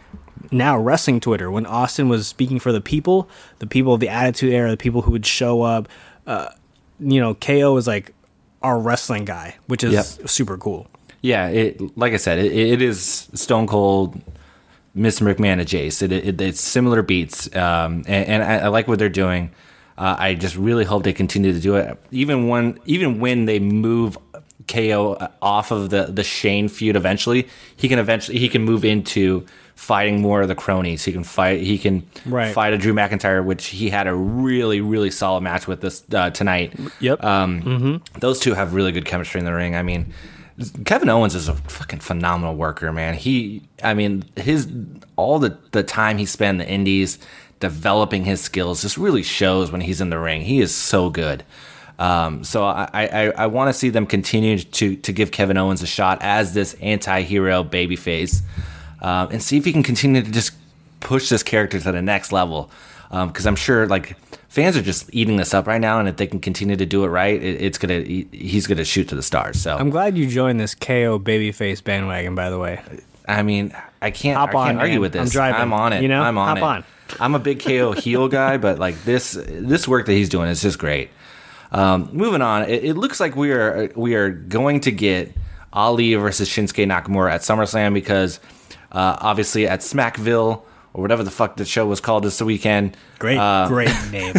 [0.51, 1.49] now wrestling Twitter.
[1.49, 3.27] When Austin was speaking for the people,
[3.59, 5.87] the people of the Attitude Era, the people who would show up,
[6.27, 6.49] uh,
[6.99, 8.13] you know, KO is like
[8.61, 10.29] our wrestling guy, which is Yep.
[10.29, 10.87] super cool.
[11.21, 14.19] Yeah, it like I said, it, it is Stone Cold,
[14.95, 15.21] Mr.
[15.31, 16.01] McMahon, and Jace.
[16.01, 19.51] It, it, it's similar beats, um, and, and I, I like what they're doing.
[19.97, 23.59] Uh, I just really hope they continue to do it, even when even when they
[23.59, 24.17] move
[24.67, 26.95] KO off of the the Shane feud.
[26.95, 31.03] Eventually, he can eventually he can move into fighting more of the cronies.
[31.05, 31.61] He can fight.
[31.61, 32.53] He can Right.
[32.53, 36.31] fight a Drew McIntyre, which he had a really really solid match with this uh,
[36.31, 36.73] tonight.
[36.99, 37.23] Yep.
[37.23, 39.75] Um, Those two have really good chemistry in the ring.
[39.75, 40.13] I mean,
[40.85, 43.13] Kevin Owens is a fucking phenomenal worker, man.
[43.15, 44.71] He, I mean, his
[45.15, 47.19] all the the time he spent in the Indies
[47.59, 50.41] developing his skills just really shows when he's in the ring.
[50.41, 51.43] He is so good.
[51.99, 55.83] Um, so I, I, I want to see them continue to to give Kevin Owens
[55.83, 58.41] a shot as this anti-hero babyface,
[59.01, 60.53] um, and see if he can continue to just
[60.99, 62.71] push this character to the next level.
[63.11, 64.15] Because I'm sure like
[64.47, 67.03] fans are just eating this up right now, and if they can continue to do
[67.03, 69.61] it right, it, it's gonna he's gonna shoot to the stars.
[69.61, 72.81] So I'm glad you joined this KO babyface bandwagon, by the way.
[73.27, 75.01] I mean, I can't, Hop I can't on, argue man.
[75.01, 75.21] with this.
[75.21, 76.01] I'm driving, I'm on it.
[76.01, 76.21] you know?
[76.21, 76.63] I'm on Hop it.
[76.63, 76.83] on.
[77.19, 80.61] I'm a big KO heel guy, but like this, this work that he's doing is
[80.61, 81.09] just great.
[81.71, 85.33] Um, moving on, it, it looks like we are we are going to get
[85.71, 88.39] Ali versus Shinsuke Nakamura at SummerSlam because
[88.91, 92.97] uh, obviously at Smackville or whatever the fuck the show was called this weekend.
[93.19, 94.33] Great, uh, great name.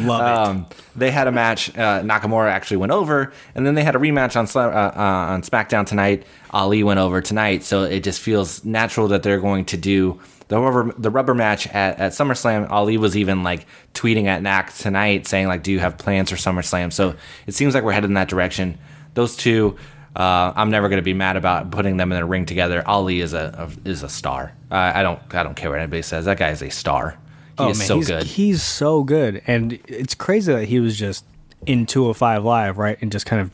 [0.00, 0.48] Love it.
[0.48, 1.70] um, they had a match.
[1.76, 4.92] Uh, Nakamura actually went over, and then they had a rematch on uh, uh,
[5.32, 6.24] on SmackDown tonight.
[6.50, 10.58] Ali went over tonight, so it just feels natural that they're going to do the
[10.58, 12.70] rubber the rubber match at, at SummerSlam.
[12.70, 16.36] Ali was even like tweeting at Nak tonight, saying like, "Do you have plans for
[16.36, 17.14] SummerSlam?" So
[17.46, 18.78] it seems like we're headed in that direction.
[19.14, 19.76] Those two.
[20.16, 22.82] Uh, I'm never going to be mad about putting them in a ring together.
[22.86, 24.52] Ali is a, a is a star.
[24.70, 26.24] Uh, I don't I don't care what anybody says.
[26.24, 27.16] That guy is a star.
[27.58, 28.22] He is so Oh, he's, good.
[28.24, 31.24] He's so good, and it's crazy that he was just
[31.66, 33.50] in 205 Live, right, and just kind of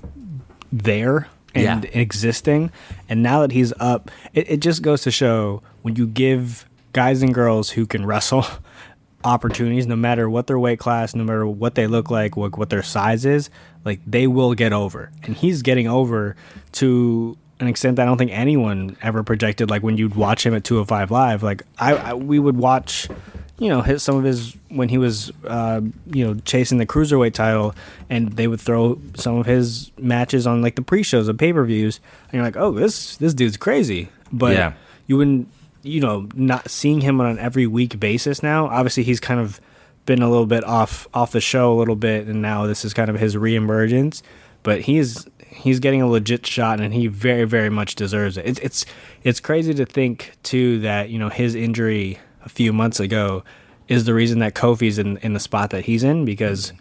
[0.73, 1.91] there and Yeah.
[2.01, 2.71] existing.
[3.09, 7.23] And now that he's up, it, it just goes to show when you give guys
[7.23, 8.45] and girls who can wrestle
[9.25, 12.71] opportunities, no matter what their weight class, no matter what they look like, what, what
[12.71, 13.51] their size is,
[13.85, 15.11] like they will get over.
[15.23, 16.37] And he's getting over
[16.73, 19.71] to an extent that I don't think anyone ever projected.
[19.71, 23.09] Like when you'd watch him at 205 Live, like I, I we would watch,
[23.59, 25.81] you know, his, some of his when he was, uh,
[26.13, 27.75] you know, chasing the cruiserweight title,
[28.11, 32.33] and they would throw some of his matches on like the pre-shows of pay-per-views, and
[32.35, 34.73] you're like, oh, this this dude's crazy, but Yeah.
[35.07, 35.49] you wouldn't
[35.85, 39.61] you know not seeing him on an every week basis now obviously he's kind of
[40.07, 42.93] been a little bit off off the show a little bit and now this is
[42.93, 44.23] kind of his reemergence
[44.63, 48.61] but he's he's getting a legit shot and he very very much deserves it it's
[48.61, 48.87] it's
[49.23, 53.43] it's crazy to think too that you know his injury a few months ago
[53.89, 56.73] is the reason that Kofi's in in the spot that he's in because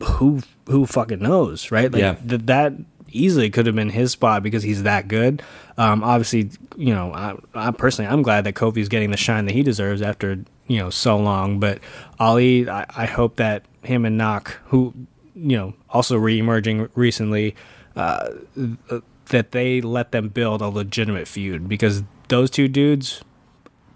[0.00, 0.04] mm-hmm.
[0.04, 1.90] who who fucking knows, right?
[1.90, 2.14] Like Yeah.
[2.14, 2.72] th- that
[3.12, 5.42] easily could have been his spot because he's that good.
[5.76, 9.52] Um, obviously, you know, I, I personally, I'm glad that Kofi's getting the shine that
[9.52, 11.60] he deserves after you know so long.
[11.60, 11.80] But
[12.18, 14.94] Ali, I, I hope that him and Nak, who
[15.34, 17.56] you know also re-emerging recently,
[17.96, 18.30] uh,
[19.26, 23.22] that they let them build a legitimate feud because those two dudes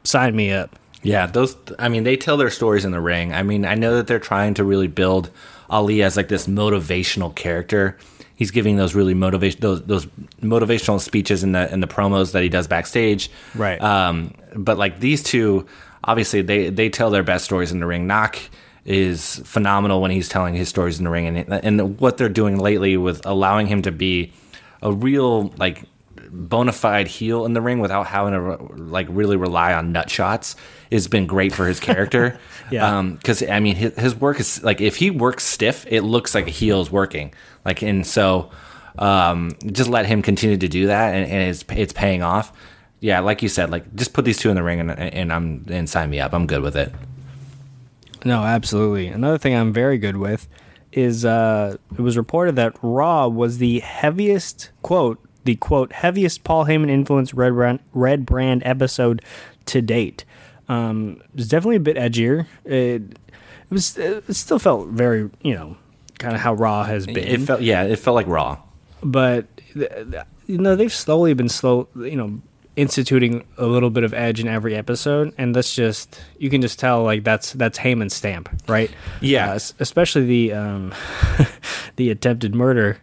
[0.05, 0.79] sign me up.
[1.03, 1.57] Yeah, those.
[1.79, 3.33] I mean, they tell their stories in the ring.
[3.33, 5.31] I mean, I know that they're trying to really build
[5.69, 7.99] Ali as like this motivational character.
[8.37, 10.07] He's giving those really motivation those those
[10.43, 13.31] motivational speeches in the in the promos that he does backstage.
[13.55, 13.81] Right.
[13.81, 15.67] Um, but like these two,
[16.03, 18.07] obviously they they tell their best stories in the ring.
[18.07, 18.51] Nak
[18.85, 22.59] is phenomenal when he's telling his stories in the ring, and and what they're doing
[22.59, 24.33] lately with allowing him to be
[24.83, 25.85] a real like
[26.35, 30.57] bona fide heel in the ring without having to like really rely on nut shots
[30.91, 32.39] has been great for his character.
[32.71, 33.03] Yeah.
[33.03, 36.47] Because I mean, his, his work is like if he works stiff, it looks like
[36.47, 37.35] a heel is working.
[37.63, 38.51] Like and so,
[38.99, 42.55] um, just let him continue to do that, and, and it's it's paying off.
[43.01, 45.67] Yeah, like you said, like just put these two in the ring, and and I'm
[45.69, 46.33] and sign me up.
[46.33, 46.91] I'm good with it.
[48.25, 49.09] No, absolutely.
[49.09, 50.49] Another thing I'm very good with
[50.91, 56.65] is uh, it was reported that Raw was the heaviest quote the quote heaviest Paul
[56.67, 59.23] Heyman influence Red Brand, Red Brand episode
[59.67, 60.25] to date.
[60.69, 62.47] Um, it was definitely a bit edgier.
[62.65, 65.77] It, it was it still felt very you know
[66.19, 67.19] kind of how Raw has been.
[67.19, 68.59] It felt yeah, it felt like Raw.
[69.03, 72.41] but you know they've slowly been slow you know
[72.77, 76.77] instituting a little bit of edge in every episode and that's just you can just
[76.79, 79.53] tell like that's that's Heyman's stamp right Yeah.
[79.53, 80.93] uh, especially the um
[81.97, 82.99] the attempted murder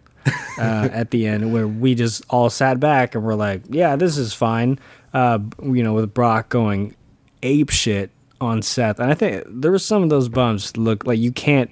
[0.58, 4.18] uh, at the end where we just all sat back and we're like yeah this
[4.18, 4.80] is fine.
[5.14, 6.96] Uh you know with Brock going
[7.44, 9.00] ape shit on Seth.
[9.00, 11.70] And I think there were some of those bumps look like you can't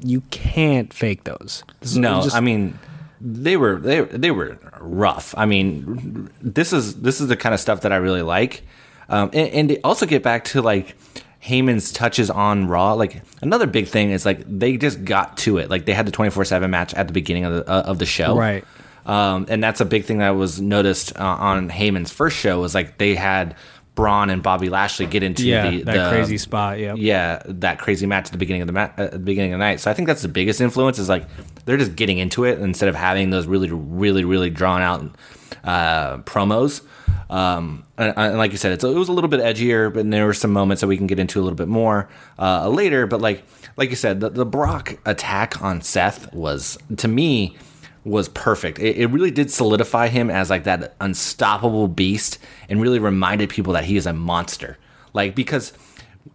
[0.00, 1.64] you can't fake those.
[1.80, 2.78] This No, just- I mean
[3.20, 5.34] they were they they were rough.
[5.36, 8.62] I mean, this is this is the kind of stuff that I really like,
[9.08, 10.96] um, and, and also get back to like
[11.42, 12.94] Heyman's touches on Raw.
[12.94, 15.70] Like another big thing is like they just got to it.
[15.70, 17.98] Like they had the twenty four seven match at the beginning of the uh, of
[17.98, 18.64] the show, Right.
[19.06, 22.74] Um, and that's a big thing that was noticed uh, on Heyman's first show was
[22.74, 23.56] like they had
[23.94, 26.78] Braun and Bobby Lashley get into yeah, the, that the crazy spot.
[26.78, 29.58] Yeah, yeah, that crazy match at the beginning of the ma- at the beginning of
[29.58, 29.80] the night.
[29.80, 31.26] So I think that's the biggest influence is like
[31.64, 35.16] they're just getting into it instead of having those really, really, really drawn out
[35.64, 36.82] uh, promos.
[37.30, 40.34] Um, and, and like you said, it was a little bit edgier, but there were
[40.34, 43.06] some moments that we can get into a little bit more uh, later.
[43.06, 43.44] But like,
[43.76, 47.56] like you said, the, the Brock attack on Seth was to me
[48.04, 48.78] was perfect.
[48.78, 52.38] It, it really did solidify him as like that unstoppable beast,
[52.68, 54.78] and really reminded people that he is a monster.
[55.12, 55.72] Like because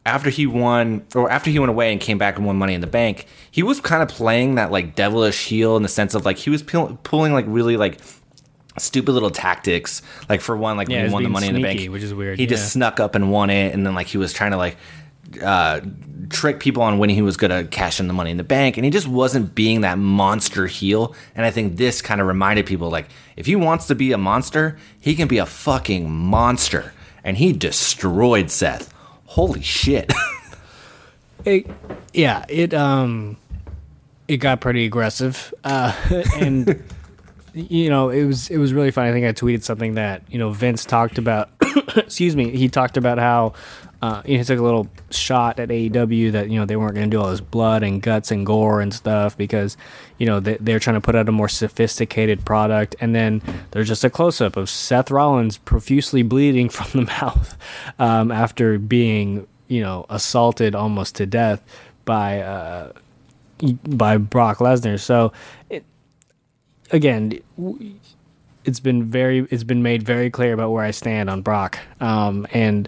[0.05, 2.81] after he won or after he went away and came back and won money in
[2.81, 6.25] the bank he was kind of playing that like devilish heel in the sense of
[6.25, 7.99] like he was pul- pulling like really like
[8.77, 10.01] stupid little tactics.
[10.29, 12.13] Like for one like Yeah, when he won the money in the bank which is
[12.13, 12.49] weird, he yeah.
[12.49, 14.77] just snuck up and won it and then like he was trying to like
[15.41, 15.79] uh
[16.29, 18.85] trick people on when he was gonna cash in the money in the bank and
[18.85, 22.89] he just wasn't being that monster heel and i think this kind of reminded people
[22.89, 27.37] like if he wants to be a monster he can be a fucking monster and
[27.37, 28.93] he destroyed seth.
[29.25, 30.11] Holy shit.
[31.45, 31.67] It,
[32.13, 33.35] yeah, it um,
[34.29, 35.93] it got pretty aggressive, uh,
[36.37, 36.81] and
[37.53, 39.09] you know it was it was really funny.
[39.09, 41.49] I think I tweeted something that you know Vince talked about.
[41.95, 43.53] excuse me, he talked about how.
[44.01, 47.15] Uh, he took a little shot at AEW that you know they weren't going to
[47.15, 49.77] do all this blood and guts and gore and stuff because
[50.17, 53.87] you know they, they're trying to put out a more sophisticated product and then there's
[53.87, 57.57] just a close up of Seth Rollins profusely bleeding from the mouth
[57.97, 61.63] um, after being you know assaulted almost to death
[62.03, 62.91] by uh,
[63.87, 64.99] by Brock Lesnar.
[64.99, 65.31] So
[65.69, 65.85] it,
[66.93, 67.39] again,
[68.63, 71.79] it's been very it's been made very clear about where I stand on Brock.
[71.99, 72.87] Um, and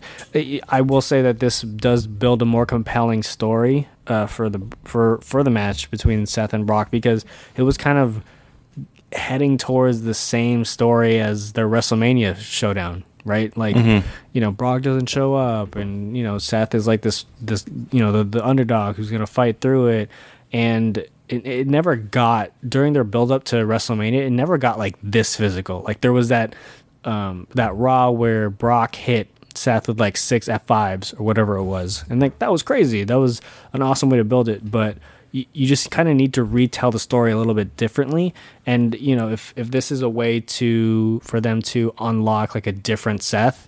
[0.69, 5.17] I will say that this does build a more compelling story uh, for the for
[5.21, 7.25] for the match between Seth and Brock because
[7.57, 8.23] it was kind of
[9.11, 13.55] heading towards the same story as their WrestleMania showdown, right?
[13.55, 13.75] Like,
[14.33, 17.99] you know, Brock doesn't show up, and you know, Seth is like this, this, you
[17.99, 20.09] know, the the underdog who's gonna fight through it,
[20.53, 24.25] and it, it never got during their build up to WrestleMania.
[24.25, 25.81] It never got like this physical.
[25.81, 26.55] Like there was that
[27.03, 31.63] um that Raw where Brock hit Seth with like six F fives or whatever it
[31.63, 33.03] was, and like that was crazy.
[33.03, 33.41] That was
[33.73, 34.97] an awesome way to build it, but
[35.31, 38.33] you, just kind of need to retell the story a little bit differently.
[38.65, 42.67] And you know, if if this is a way to for them to unlock like
[42.67, 43.67] a different Seth,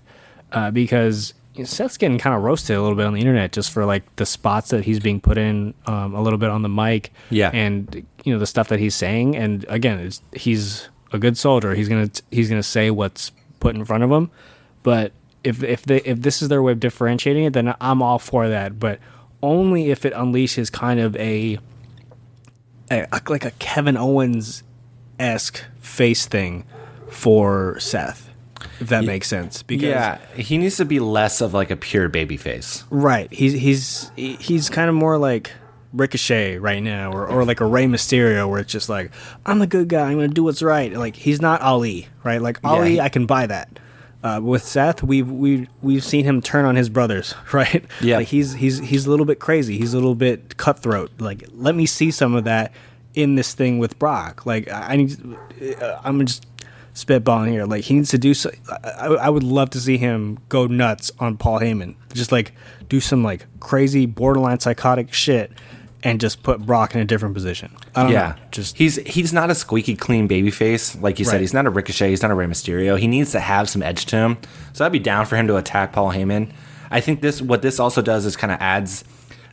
[0.54, 3.52] uh, because you know, Seth's getting kind of roasted a little bit on the internet
[3.52, 6.62] just for like the spots that he's being put in um, a little bit on
[6.62, 7.50] the mic, Yeah.
[7.54, 9.36] and you know the stuff that he's saying.
[9.36, 11.74] And again, it's, he's a good soldier.
[11.76, 14.30] He's gonna he's gonna say what's put in front of him,
[14.84, 15.12] but
[15.43, 18.48] if if they if this is their way of differentiating it, then I'm all for
[18.50, 18.80] that.
[18.80, 19.00] But
[19.41, 21.60] only if it unleashes kind of a,
[22.91, 24.63] a like a Kevin Owens
[25.20, 26.65] esque face thing
[27.10, 28.30] for Seth,
[28.80, 29.63] if that makes sense.
[29.63, 32.84] Because yeah, he needs to be less of like a pure baby face.
[32.89, 35.52] right, he's he's he's kind of more like.
[35.93, 39.10] Ricochet right now, or, or like a Rey Mysterio, where it's just like
[39.46, 40.91] I'm the good guy, I'm gonna do what's right.
[40.93, 42.41] Like he's not Ali, right?
[42.41, 43.80] Like Ali, he- I can buy that.
[44.22, 47.86] Uh, with Seth, we've we we've seen him turn on his brothers, right?
[48.02, 48.17] Yeah.
[48.17, 49.78] like he's he's he's a little bit crazy.
[49.78, 51.10] He's a little bit cutthroat.
[51.20, 52.74] Like let me see some of that
[53.15, 54.46] in this thing with Brock.
[54.46, 55.15] Like I I need,
[55.82, 56.46] uh, I'm just
[56.98, 57.66] spitballing here.
[57.66, 58.34] Like he needs to do.
[58.34, 58.50] So,
[58.84, 61.96] I, I would love to see him go nuts on Paul Heyman.
[62.14, 62.54] Just like
[62.90, 65.52] do some like crazy borderline psychotic shit,
[66.04, 67.76] and just put Brock in a different position.
[67.96, 68.36] I don't Yeah, know.
[68.52, 71.40] Just he's he's not a squeaky clean babyface like you said.
[71.40, 72.10] He's not a Ricochet.
[72.10, 72.98] He's not a Rey Mysterio.
[73.00, 74.38] He needs to have some edge to him.
[74.74, 76.52] So I'd be down for him to attack Paul Heyman.
[76.90, 79.04] I think this what this also does is kind of adds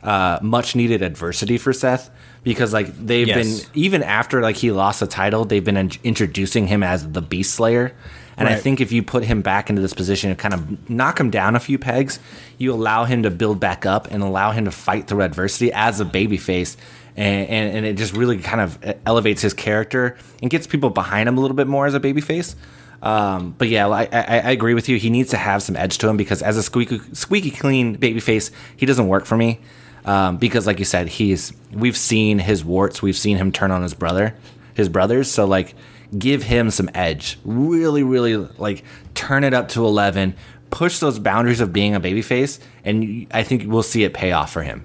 [0.03, 2.11] uh, much needed adversity for Seth
[2.45, 3.63] because like they've Yes.
[3.65, 7.23] been even after like he lost the title, they've been in- introducing him as the
[7.23, 7.93] Beast Slayer.
[8.37, 11.21] And I think if you put him back into this position and kind of knock
[11.21, 12.19] him down a few pegs,
[12.59, 16.01] you allow him to build back up and allow him to fight through adversity as
[16.01, 16.77] a babyface.
[17.17, 18.77] And, and, and it just really kind of
[19.07, 22.57] elevates his character and gets people behind him a little bit more as a babyface.
[23.03, 24.97] Um, but yeah, I, I, I agree with you.
[24.99, 28.51] He needs to have some edge to him because as a squeaky, squeaky clean babyface,
[28.77, 29.61] he doesn't work for me.
[30.05, 33.83] Um, because like you said, he's we've seen his warts, we've seen him turn on
[33.83, 34.35] his brother,
[34.75, 35.31] his brothers.
[35.31, 35.75] So like,
[36.17, 37.39] give him some edge.
[37.45, 40.35] Really, really like turn it up to eleven.
[40.71, 44.53] Push those boundaries of being a babyface, and I think we'll see it pay off
[44.53, 44.85] for him.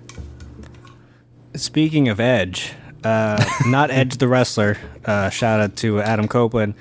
[1.56, 4.78] Speaking of Edge, uh, not Edge the wrestler.
[5.04, 6.76] Uh, shout out to Adam Copeland.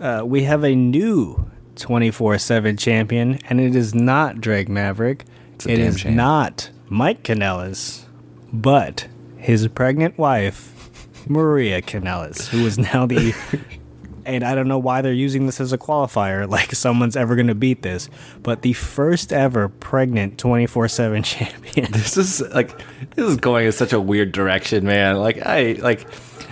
[0.00, 5.24] Uh, we have a new 24 7 champion, and it is not Drake Maverick.
[5.66, 6.16] It is shame.
[6.16, 8.04] not Mike Kanellis,
[8.52, 10.88] but his pregnant wife,
[11.28, 13.34] Maria Kanellis, who is now the.
[14.24, 17.46] and I don't know why they're using this as a qualifier, like someone's ever going
[17.48, 18.08] to beat this,
[18.42, 21.92] but the first ever pregnant 24 7 champion.
[21.92, 22.78] this is like
[23.14, 25.16] this is going in such a weird direction, man.
[25.16, 26.06] Like I like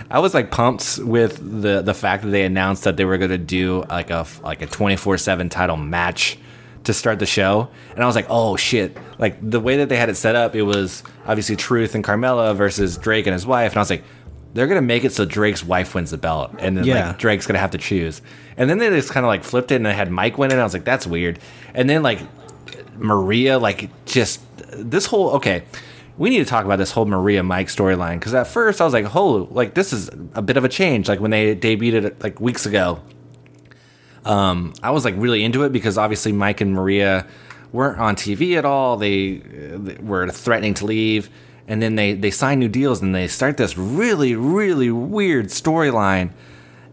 [0.09, 3.31] I was like pumped with the the fact that they announced that they were going
[3.31, 6.37] to do like a like a 24/7 title match
[6.87, 7.69] to start the show.
[7.93, 10.55] And I was like, "Oh shit." Like the way that they had it set up,
[10.55, 14.03] it was obviously Truth and Carmella versus Drake and his wife, and I was like
[14.53, 17.07] they're gonna make it so Drake's wife wins the belt, and then Yeah.
[17.09, 18.21] like Drake's gonna have to choose.
[18.57, 20.53] And then they just kind of like flipped it, and they had Mike win it.
[20.55, 21.37] And I was like, that's weird.
[21.75, 22.19] And then like
[22.97, 24.41] Maria, like just
[24.73, 25.63] this whole okay.
[26.17, 28.93] We need to talk about this whole Maria Mike storyline because at first I was
[28.93, 32.23] like, "Oh, like this is a bit of a change." Like when they debuted it
[32.23, 32.99] like weeks ago,
[34.27, 37.25] um, I was like really into it because obviously Mike and Maria
[37.71, 38.97] weren't on TV at all.
[38.97, 41.29] They, uh, they were threatening to leave,
[41.67, 46.31] and then they they sign new deals and they start this really really weird storyline.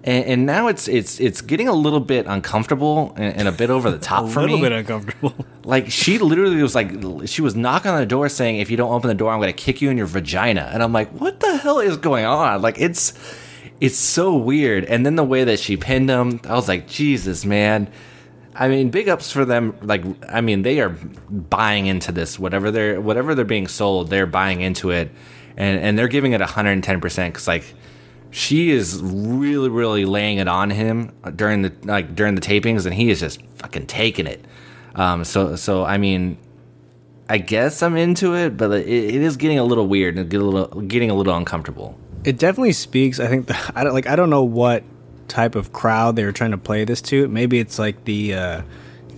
[0.06, 3.70] And, and now it's it's it's getting a little bit uncomfortable and, and a bit
[3.70, 4.44] over the top for me.
[4.44, 5.34] a little bit uncomfortable.
[5.66, 6.90] Like she literally was like,
[7.24, 9.50] she was knocking on the door saying, "If you don't open the door, I'm going
[9.50, 12.60] to kick you in your vagina." And I'm like, "What the hell is going on?"
[12.60, 13.14] Like it's,
[13.80, 14.84] it's so weird.
[14.84, 17.88] And then the way that she pinned him, I was like, "Jesus, man."
[18.56, 19.76] I mean, big ups for them.
[19.82, 20.90] Like, I mean, they are
[21.28, 22.38] buying into this.
[22.38, 25.10] Whatever they're, whatever they're being sold, they're buying into it,
[25.56, 27.34] and and they're giving it 110 percent.
[27.34, 27.74] Because like,
[28.30, 32.94] she is really, really laying it on him during the like during the tapings, and
[32.94, 34.44] he is just fucking taking it.
[34.94, 36.38] Um, so so I mean,
[37.28, 40.40] I guess I'm into it, but it, it is getting a little weird and get
[40.40, 41.98] a little getting a little uncomfortable.
[42.24, 43.20] It definitely speaks.
[43.20, 44.06] I think the, I don't like.
[44.06, 44.82] I don't know what
[45.28, 47.26] type of crowd they were trying to play this to.
[47.28, 48.62] Maybe it's like the, uh,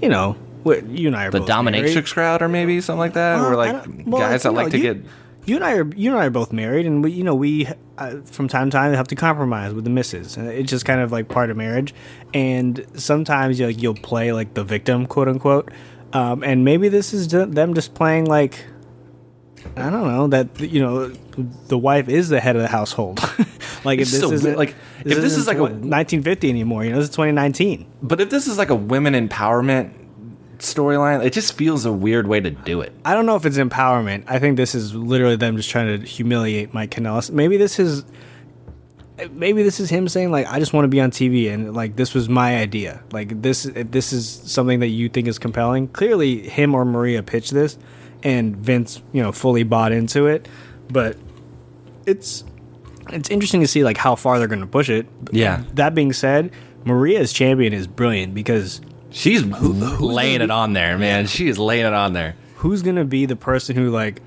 [0.01, 2.07] you know, what you and I are The dominatrix married.
[2.07, 4.71] crowd, or maybe something like that, Well, or like well, guys that you like know,
[4.71, 5.05] to you, get.
[5.45, 7.69] You and I are you and I are both married, and we you know we
[7.99, 10.37] uh, from time to time have to compromise with the misses.
[10.37, 11.95] And It's just kind of like part of marriage,
[12.35, 15.71] and sometimes you like you'll play like the victim, quote unquote.
[16.13, 18.65] Um, and maybe this is them just playing like
[19.77, 21.09] I don't know that you know
[21.69, 23.19] the wife is the head of the household.
[23.85, 24.75] like if this so isn't weird, like,
[25.05, 27.87] if this is like a- 1950 anymore, you know this is 2019.
[28.03, 29.93] But if this is like a women empowerment
[30.59, 32.93] storyline, it just feels a weird way to do it.
[33.05, 34.25] I don't know if it's empowerment.
[34.27, 37.31] I think this is literally them just trying to humiliate Mike Kanellis.
[37.31, 38.05] Maybe this is
[39.31, 41.97] maybe this is him saying like I just want to be on TV and like
[41.97, 43.03] this was my idea.
[43.13, 45.89] Like this if this is something that you think is compelling.
[45.89, 47.79] Clearly him or Maria pitched this
[48.27, 50.49] and Vince, you know, fully bought into it.
[50.91, 51.17] But
[52.07, 52.43] it's
[53.11, 55.07] it's interesting to see like how far they're going to push it.
[55.31, 55.63] Yeah.
[55.75, 56.51] That being said,
[56.85, 61.27] Maria's champion is brilliant because She's laying it on there, man.
[61.27, 62.35] She is laying it on there.
[62.57, 64.21] who's gonna be the person who like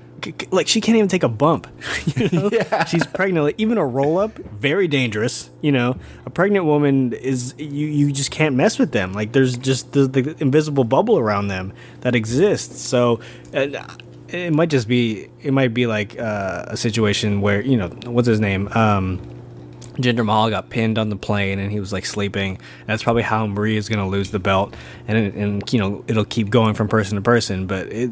[0.50, 1.66] like she can't even take a bump.
[2.16, 2.50] You know?
[2.52, 2.84] Yeah.
[2.84, 3.44] she's pregnant.
[3.44, 5.96] Like, even a roll up very dangerous you know?
[6.26, 9.12] A pregnant woman is you you just can't mess with them.
[9.12, 12.80] Like there's just the, the invisible bubble around them that exists.
[12.80, 13.20] So
[13.54, 13.86] uh,
[14.28, 18.28] it might just be it might be like uh, a situation where you know what's
[18.28, 18.68] his name?
[18.72, 19.20] Um
[19.96, 22.58] Jinder Mahal got pinned on the plane and he was like sleeping.
[22.86, 24.74] That's probably how Marie is going to lose the belt,
[25.06, 27.66] and and you know it'll keep going from person to person.
[27.66, 28.10] But it,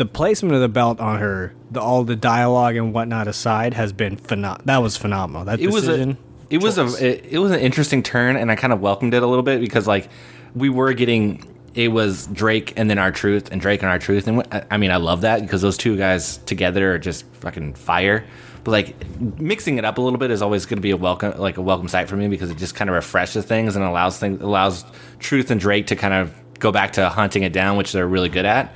[0.00, 3.92] the placement of the belt on her, the, all the dialogue and whatnot aside, has
[3.92, 5.44] been phenom- That was phenomenal.
[5.44, 6.16] That It was a decision.
[6.48, 7.00] it was choice.
[7.02, 9.42] a it, it was an interesting turn, and I kind of welcomed it a little
[9.42, 10.08] bit because like
[10.54, 14.64] we were getting it was Drake and then R-Truth and Drake and R-Truth, and I-
[14.70, 18.24] I mean I love that because those two guys together are just fucking fire.
[18.64, 21.38] But like mixing it up a little bit is always going to be a welcome
[21.38, 24.18] like a welcome sight for me because it just kind of refreshes things and allows
[24.18, 24.84] things allows
[25.18, 28.28] Truth and Drake to kind of go back to hunting it down, which they're really
[28.30, 28.74] good at.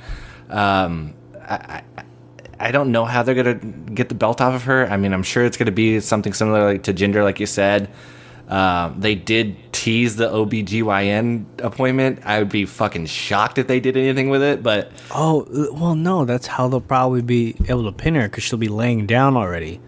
[0.49, 2.03] Um, I, I,
[2.59, 4.87] I don't know how they're gonna get the belt off of her.
[4.87, 7.89] I mean, I'm sure it's gonna be something similar like to Jinder, like you said.
[8.47, 12.19] Um, they did tease the OBGYN appointment.
[12.25, 15.95] I would be fucking shocked if they did anything with it, but Oh uh, well,
[15.95, 19.35] no, that's how they'll probably be able to pin her because she'll be laying down
[19.35, 19.79] already,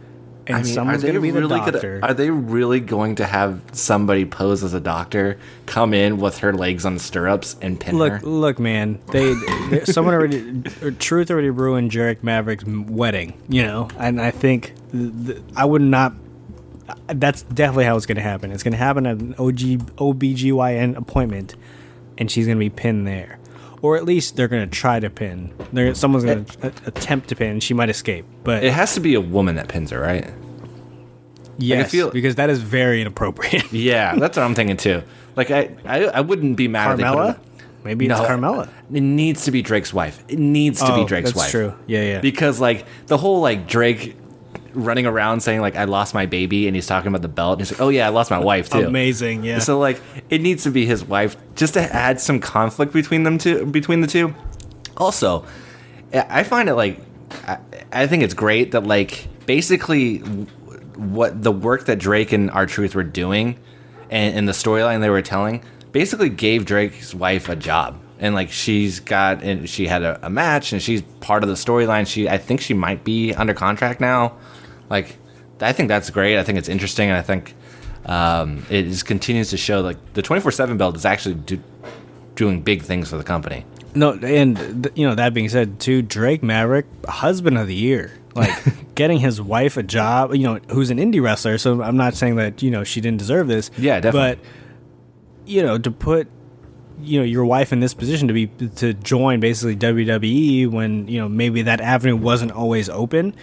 [0.47, 1.99] and I mean, someone's gonna be the doctor.
[1.99, 6.39] Gonna, are they really going to have somebody pose as a doctor come in with
[6.39, 8.19] her legs on stirrups and pin Look, her?
[8.21, 8.99] look, man.
[9.11, 9.33] They,
[9.69, 10.61] they someone already,
[10.99, 13.39] Truth already ruined Drake Maverick's wedding.
[13.49, 16.13] You know, and I think th- th- I would not.
[17.07, 18.51] That's definitely how it's going to happen.
[18.51, 21.55] It's going to happen at an OG OBGYN appointment,
[22.17, 23.39] and she's going to be pinned there,
[23.87, 25.53] or at least they're going to try to pin.
[25.71, 26.71] There, someone's going to eh.
[26.85, 27.61] attempt to pin.
[27.61, 30.29] She might escape, but It has to be a woman that pins her, right?
[31.57, 33.71] yes, feel- because that is very inappropriate.
[33.71, 35.03] Yeah, that's what I'm thinking too.
[35.37, 37.39] Like I, I, I wouldn't be mad if they Carmella,
[37.85, 38.69] maybe it's No, Carmella.
[38.91, 40.21] It needs to be Drake's wife.
[40.27, 41.43] It needs to be Oh, Drake's that's wife.
[41.45, 41.73] That's true.
[41.87, 42.19] Yeah, yeah.
[42.19, 44.17] Because like the whole like Drake
[44.73, 47.67] running around saying like I lost my baby and he's talking about the belt and
[47.67, 48.79] he's like, Oh yeah, I lost my wife too.
[48.85, 49.59] Amazing, yeah.
[49.59, 53.37] So like it needs to be his wife just to add some conflict between them
[53.37, 54.33] two between the two.
[54.95, 55.45] Also,
[56.13, 56.99] I find it like
[57.47, 57.57] I,
[57.91, 60.19] I think it's great that like basically
[60.97, 63.59] what the work that Drake and R-Truth were doing
[64.09, 67.99] and, and the storyline they were telling basically gave Drake's wife a job.
[68.19, 71.55] And like she's got and she had a, a match and she's part of the
[71.55, 72.07] storyline.
[72.07, 74.33] She I think she might be under contract now.
[74.89, 75.17] Like
[75.61, 76.37] I think that's great.
[76.37, 77.55] I think it's interesting and I think
[78.05, 81.61] um, it just continues to show like the 24/7 belt is actually do,
[82.35, 83.65] doing big things for the company.
[83.95, 88.13] No, and th- you know that being said, too, Drake Maverick, husband of the year,
[88.35, 88.53] like
[88.95, 90.33] getting his wife a job.
[90.35, 91.57] You know, who's an indie wrestler.
[91.57, 93.71] So I'm not saying that you know she didn't deserve this.
[93.77, 94.35] Yeah, definitely.
[94.35, 96.27] But you know, to put
[97.01, 101.19] you know your wife in this position to be to join basically WWE when you
[101.19, 103.35] know maybe that avenue wasn't always open.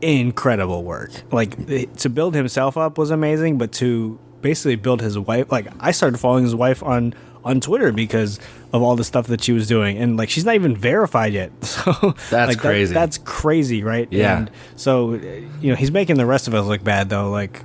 [0.00, 1.10] Incredible work.
[1.32, 5.92] Like to build himself up was amazing, but to basically build his wife, like I
[5.92, 7.14] started following his wife on
[7.44, 8.38] on Twitter because
[8.72, 11.52] of all the stuff that she was doing, and like she's not even verified yet.
[11.64, 12.94] So That's like, that- crazy.
[12.94, 14.08] that's crazy, right?
[14.10, 14.38] Yeah.
[14.38, 17.30] And so you know he's making the rest of us look bad though.
[17.30, 17.62] Like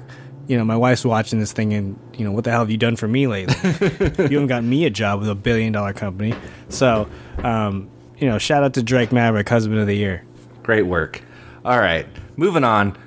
[0.48, 2.78] you know my wife's watching this thing, and you know what the hell have you
[2.78, 3.56] done for me lately?
[3.64, 3.70] you
[4.40, 6.34] haven't got me a job with a billion dollar company.
[6.70, 7.10] So
[7.44, 10.24] um, you know shout out to Drake Maverick, husband of the year.
[10.64, 11.22] Great work.
[11.70, 12.98] All right, moving on.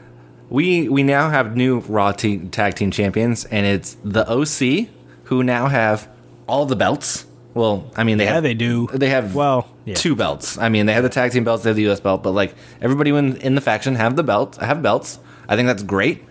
[0.49, 4.89] We we now have new Raw Tag Team Champions, and it's the OC
[5.25, 6.09] who now have
[6.47, 7.27] all the belts.
[7.55, 8.87] Well, I mean they Yeah, have they do.
[8.95, 9.95] They have Well, yeah.
[9.95, 10.59] two belts.
[10.59, 12.55] I mean they have the tag team belts, they have the US belt, but like
[12.81, 15.19] everybody in, in the faction have the belt, have belts.
[15.49, 16.23] I think that's great.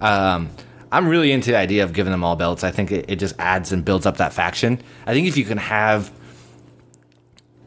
[0.00, 0.48] Um,
[0.92, 2.62] I'm really into the idea of giving them all belts.
[2.62, 4.80] I think it, it just adds and builds up that faction.
[5.08, 6.12] I think if you can have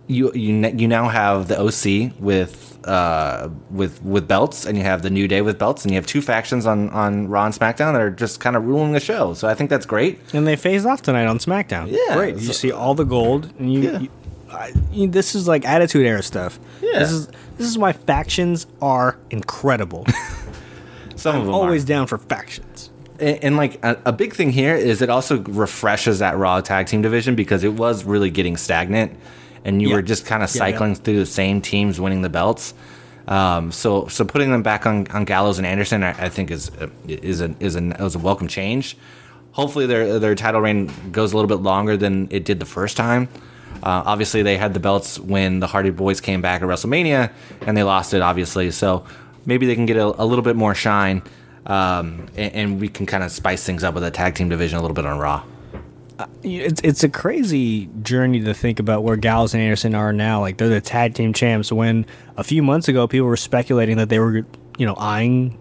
[0.08, 4.84] you you n- you now have the OC with uh with with belts, and you
[4.84, 7.54] have the New Day with belts, and you have two factions on on Raw and
[7.54, 9.34] SmackDown that are just kind of ruling the show.
[9.34, 10.20] So I think that's great.
[10.34, 11.88] And they phased off tonight on SmackDown.
[11.90, 12.36] Yeah, great.
[12.36, 13.80] You so- see all the gold, and you.
[13.82, 14.00] Yeah.
[14.00, 14.10] you,
[14.52, 16.60] I, you this is like attitude era stuff.
[16.82, 17.00] Yeah.
[17.00, 17.28] This is
[17.58, 20.06] this is why factions are incredible.
[21.16, 21.88] Some of them Always are.
[21.88, 22.90] down for factions.
[23.20, 27.36] And, like a big thing here is it also refreshes that Raw tag team division
[27.36, 29.18] because it was really getting stagnant,
[29.64, 29.96] and you Yeah.
[29.96, 30.72] were just kind of Yeah, yeah.
[30.72, 32.74] cycling through the same teams winning the belts.
[33.28, 36.70] Um, so so putting them back on, on Gallows and Anderson, I, I think is
[36.80, 38.98] a, is a is a is a welcome change.
[39.52, 42.98] Hopefully their their title reign goes a little bit longer than it did the first
[42.98, 43.30] time.
[43.82, 47.32] Uh, obviously they had the belts when the Hardy Boys came back at WrestleMania,
[47.66, 48.72] and they lost it obviously.
[48.72, 49.06] So
[49.46, 51.22] maybe they can get a, a little bit more shine,
[51.66, 54.78] um, and, and we can kind of spice things up with the tag team division
[54.80, 55.44] a little bit on Raw.
[56.44, 60.42] It's it's a crazy journey to think about where Gallows and Anderson are now.
[60.42, 61.72] Like they're the tag team champs.
[61.72, 62.06] When
[62.38, 64.46] a few months ago people were speculating that they were,
[64.78, 65.58] you know, eyeing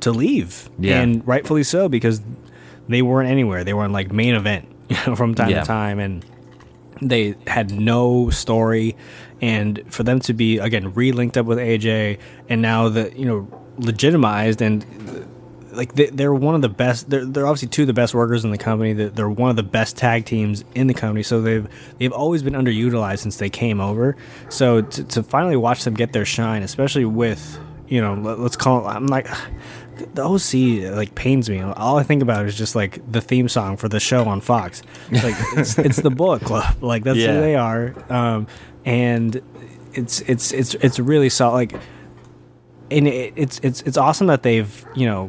[0.00, 1.00] to leave, Yeah.
[1.00, 2.22] and rightfully so because
[2.88, 3.62] they weren't anywhere.
[3.64, 5.60] They weren't like main event, you know, from time Yeah.
[5.60, 6.24] to time, and
[7.02, 8.96] they had no story.
[9.42, 13.48] And for them to be again re-linked up with AJ, and now the you know
[13.78, 14.84] legitimized and
[15.72, 17.08] like they, they're one of the best.
[17.10, 18.92] They're, they're obviously two of the best workers in the company.
[18.92, 21.22] They're, they're one of the best tag teams in the company.
[21.22, 21.68] So they've
[21.98, 24.16] they've always been underutilized since they came over.
[24.48, 27.58] So to, to finally watch them get their shine, especially with
[27.88, 29.26] you know let, us call it, I'm like
[30.14, 31.60] the OC like pains me.
[31.60, 34.82] All I think about is just like the theme song for the show on Fox.
[35.10, 36.82] Like it's, it's the Bullet Club.
[36.82, 37.34] Like that's Yeah.
[37.34, 37.94] who they are.
[38.12, 38.46] Um,
[38.84, 39.42] and
[39.92, 41.72] it's it's it's it's really solid.
[41.72, 41.82] Like,
[42.90, 45.28] and it, it's it's it's awesome that they've you know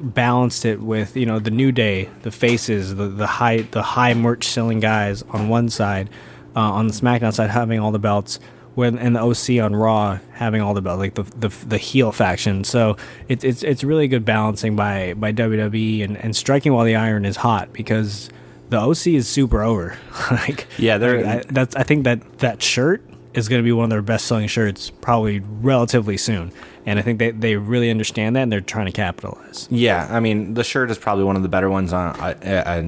[0.00, 4.14] balanced it with you know the new day, the faces, the the high the high
[4.14, 6.10] merch selling guys on one side,
[6.54, 8.38] uh, on the SmackDown side having all the belts,
[8.74, 12.12] when and the OC on Raw having all the belts, like the the, the heel
[12.12, 12.64] faction.
[12.64, 12.96] So
[13.28, 17.24] it's it's it's really good balancing by by WWE and, and striking while the iron
[17.24, 18.28] is hot because
[18.68, 19.96] the OC is super over.
[20.30, 23.02] like Yeah, they're- I, that's I think that that shirt
[23.34, 26.50] is going to be one of their best selling shirts probably relatively soon.
[26.88, 29.66] And I think they, they really understand that and they're trying to capitalize.
[29.72, 32.34] Yeah, I mean the shirt is probably one of the better ones on uh,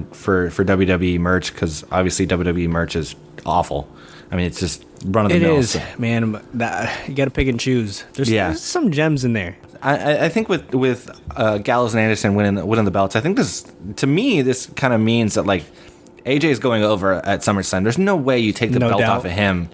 [0.09, 3.89] uh, for for WWE merch because obviously WWE merch is awful.
[4.31, 5.57] I mean it's just run of the It mill.
[5.57, 6.41] is, man.
[6.53, 8.03] That, you got to pick and choose.
[8.13, 8.47] There's, Yeah.
[8.49, 9.57] there's some gems in there.
[9.81, 13.35] I, I- think with with uh, Gallows and Anderson winning winning the belts, I think
[13.37, 13.65] this
[13.97, 15.63] to me this kind of means that like
[16.25, 17.83] AJ is going over at SummerSlam.
[17.83, 19.17] There's no way you take the No belt doubt.
[19.19, 19.69] off of him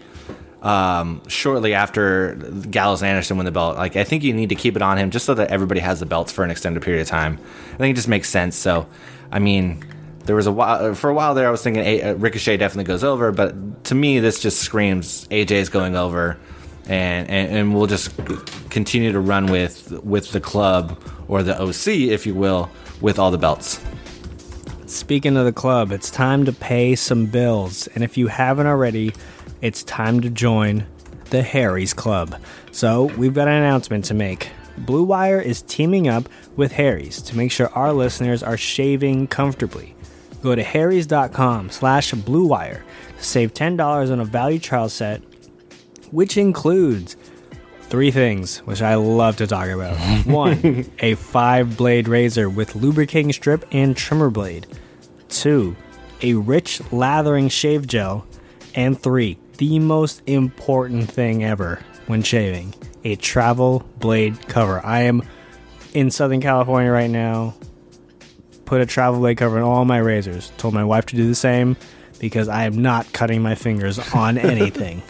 [0.66, 2.36] um, shortly after
[2.70, 3.78] Gallows and Anderson win the belt.
[3.78, 6.00] Like I think you need to keep it on him just so that everybody has
[6.00, 7.40] the belts for an extended period of time.
[7.74, 8.58] I think it just makes sense.
[8.58, 8.88] So,
[9.32, 9.84] I mean.
[10.26, 11.48] There was a while for a while there.
[11.48, 15.28] I was thinking A- uh, Ricochet definitely goes over, but to me, this just screams
[15.28, 16.40] AJ's going over,
[16.88, 18.10] and, and and we'll just
[18.72, 23.30] continue to run with with the club or the OC, if you will, with all
[23.30, 23.80] the belts.
[24.88, 27.86] Speaking of the club, it's time to pay some bills.
[27.94, 29.14] And if you haven't already,
[29.62, 30.86] it's time to join
[31.30, 32.40] the Harry's Club.
[32.72, 34.50] So we've got an announcement to make.
[34.78, 39.96] Blue Wire is teaming up with Harry's to make sure our listeners are shaving comfortably.
[40.42, 42.86] Go to harrys.com slash blue wire
[43.18, 45.24] to save $10 on a value trial set,
[46.12, 47.18] which includes
[47.84, 49.98] three things, which I love to talk about.
[50.26, 54.68] One, a five blade razor with lubricating strip and trimmer blade.
[55.30, 55.76] Two,
[56.22, 58.28] a rich lathering shave gel.
[58.76, 64.84] And three, the most important thing ever when shaving a travel blade cover.
[64.86, 65.24] I am
[65.94, 67.56] in Southern California right now.
[68.66, 70.52] Put a travel blade cover on all my razors.
[70.58, 71.78] Told my wife to do the same
[72.20, 75.04] because I am not cutting my fingers on anything.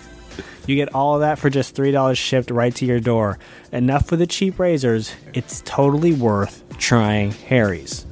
[0.68, 3.38] You get all of that for just $3 shipped right to your door.
[3.72, 5.14] Enough for the cheap razors.
[5.34, 8.06] It's totally worth trying Harry's.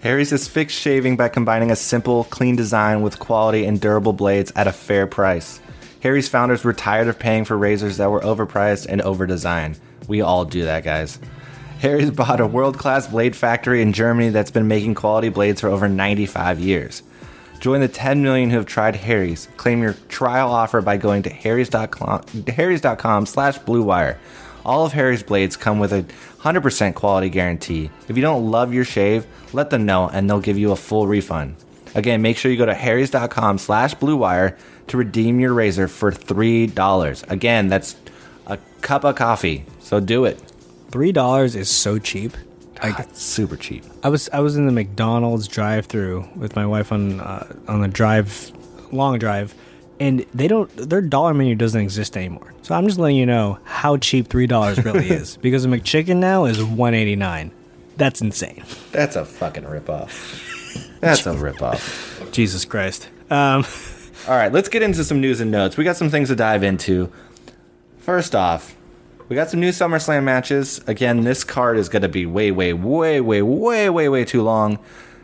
[0.00, 4.52] Harry's is fixed shaving by combining a simple, clean design with quality and durable blades
[4.54, 5.60] at a fair price.
[6.02, 9.78] Harry's founders were tired of paying for razors that were overpriced and overdesigned.
[10.08, 11.18] We all do that, guys.
[11.80, 15.68] Harry's bought a world class blade factory in Germany that's been making quality blades for
[15.68, 17.02] over 95 years.
[17.60, 19.48] Join the 10 million who have tried Harry's.
[19.56, 24.18] Claim your trial offer by going to harrys.com, slash bluewire.
[24.64, 26.02] All of Harry's blades come with a
[26.40, 27.90] 100% quality guarantee.
[28.08, 31.06] If you don't love your shave, let them know and they'll give you a full
[31.06, 31.56] refund.
[31.94, 34.58] Again, make sure you go to harrys.com slash bluewire
[34.88, 37.30] to redeem your razor for $3.
[37.30, 37.96] Again, that's
[38.46, 39.64] a cup of coffee.
[39.80, 40.40] So do it.
[40.90, 42.32] $3 is so cheap.
[42.82, 43.84] Like It's super cheap.
[44.02, 47.88] I was I was in the McDonald's drive-through with my wife on uh, on the
[47.88, 48.52] drive
[48.92, 49.54] long drive
[49.98, 52.52] and they don't their dollar menu doesn't exist anymore.
[52.62, 56.44] So I'm just letting you know how cheap $3 really is because a McChicken now
[56.44, 57.50] is 189.
[57.96, 58.62] That's insane.
[58.92, 61.00] That's a fucking ripoff.
[61.00, 62.30] That's a ripoff.
[62.32, 63.08] Jesus Christ.
[63.30, 63.64] Um
[64.28, 65.76] All right, let's get into some news and notes.
[65.76, 67.12] We got some things to dive into.
[67.98, 68.74] First off,
[69.28, 70.80] we got some new SummerSlam matches.
[70.88, 74.42] Again, this card is going to be way, way, way, way, way, way, way too
[74.42, 74.78] long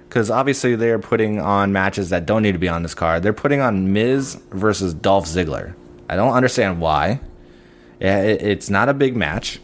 [0.09, 3.23] because obviously they're putting on matches that don't need to be on this card.
[3.23, 5.75] They're putting on Miz versus Dolph Ziggler.
[6.09, 7.21] I don't understand why.
[7.99, 9.59] It's not a big match.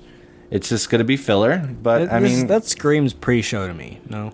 [0.51, 4.01] It's just going to be filler, but I this- mean, that screams pre-show to me.
[4.09, 4.33] No.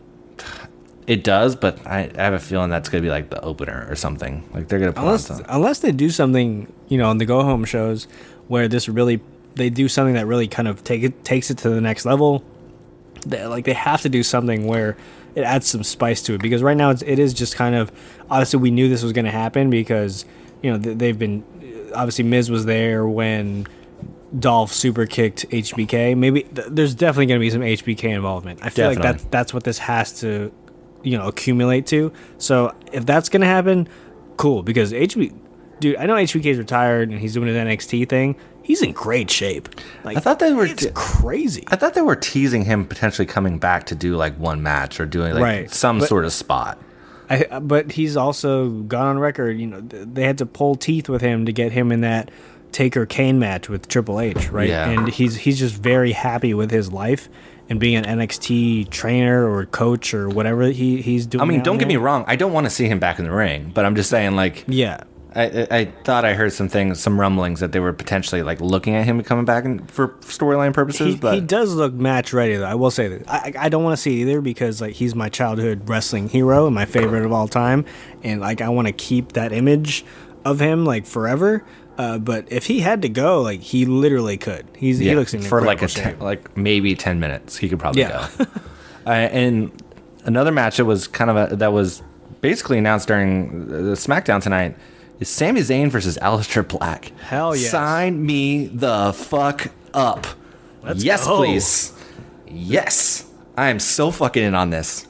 [1.07, 1.57] It does.
[1.57, 4.48] But I, I have a feeling that's going to be like the opener or something.
[4.52, 5.46] Like they're going to put on Unless something.
[5.48, 8.07] unless they do something, you know, on the go home shows
[8.48, 9.20] where this really
[9.55, 12.44] they do something that really kind of take it takes it to the next level.
[13.26, 14.96] They, like they have to do something where
[15.34, 17.90] it adds some spice to it because right now it's, it is just kind of
[18.30, 20.24] obviously we knew this was going to happen because
[20.62, 21.44] you know they've been
[21.94, 23.66] obviously Miz was there when
[24.38, 26.16] Dolph super kicked HBK.
[26.16, 28.61] Maybe th- there's definitely going to be some HBK involvement.
[28.62, 29.22] I feel like Definitely.
[29.24, 30.52] that that's what this has to
[31.05, 32.12] you know accumulate to.
[32.38, 33.88] So if that's going to happen,
[34.36, 35.32] cool because HB
[35.80, 38.36] dude, I know HBK's retired and he's doing his NXT thing.
[38.62, 39.68] He's in great shape.
[40.05, 41.64] Like I thought they were it's t- crazy.
[41.68, 45.07] I thought they were teasing him potentially coming back to do like one match or
[45.07, 46.78] doing like Right, some but- sort of spot.
[47.30, 49.59] I, but he's also gone on record.
[49.59, 52.30] You know, they had to pull teeth with him to get him in that
[52.70, 54.68] Taker Kane match with Triple H, right?
[54.68, 54.90] Yeah.
[54.90, 57.30] And he's he's just very happy with his life,
[57.69, 61.43] and being an NXT trainer or coach or whatever he he's doing.
[61.43, 62.25] I mean, don't get me wrong.
[62.27, 64.65] I don't want to see him back in the ring, but I'm just saying, like,
[64.67, 65.05] Yeah,
[65.35, 68.61] I, I, I thought I heard some things, some rumblings that they were potentially like
[68.61, 71.15] looking at him coming back in, for storyline purposes.
[71.15, 72.67] he, but he does look match ready though.
[72.67, 75.29] I will say that I, I don't want to see either because like he's my
[75.29, 77.85] childhood wrestling hero and my favorite of all time,
[78.23, 80.05] and like I want to keep that image
[80.45, 81.65] of him like forever.
[81.97, 84.66] Uh, but if he had to go, like he literally could.
[84.76, 88.03] He's he looks in for like a ten, like maybe ten minutes, he could probably
[88.03, 88.28] Yeah.
[88.38, 88.45] go.
[89.07, 89.70] uh, and
[90.24, 92.03] another match that was kind of a, that was
[92.40, 94.76] basically announced during the SmackDown tonight
[95.20, 97.12] is Sami Zayn versus Aleister Black.
[97.20, 97.70] Hell yes.
[97.70, 100.26] Sign me the fuck up.
[100.82, 101.36] Let's yes, go.
[101.36, 101.92] please.
[102.49, 103.24] Yes,
[103.57, 105.07] I am so fucking in on this.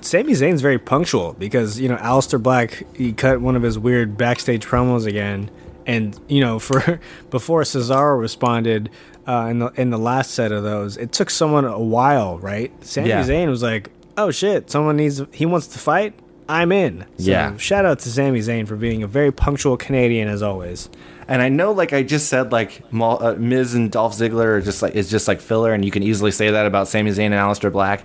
[0.00, 4.16] Sami Zayn's very punctual because you know Aleister Black he cut one of his weird
[4.16, 5.50] backstage promos again,
[5.94, 8.90] and you know for before Cesaro responded
[9.26, 12.70] uh, in the in the last set of those, it took someone a while, right?
[12.84, 13.22] Sami Yeah.
[13.24, 16.14] Zayn was like, "Oh shit, someone needs he wants to fight,
[16.48, 17.56] I'm in." So Yeah.
[17.56, 20.88] shout out to Sami Zayn for being a very punctual Canadian as always.
[21.28, 24.60] And I know, like I just said, like Mal- uh, Miz and Dolph Ziggler are
[24.60, 27.26] just like is just like filler, and you can easily say that about Sami Zayn
[27.30, 28.02] and Aleister Black.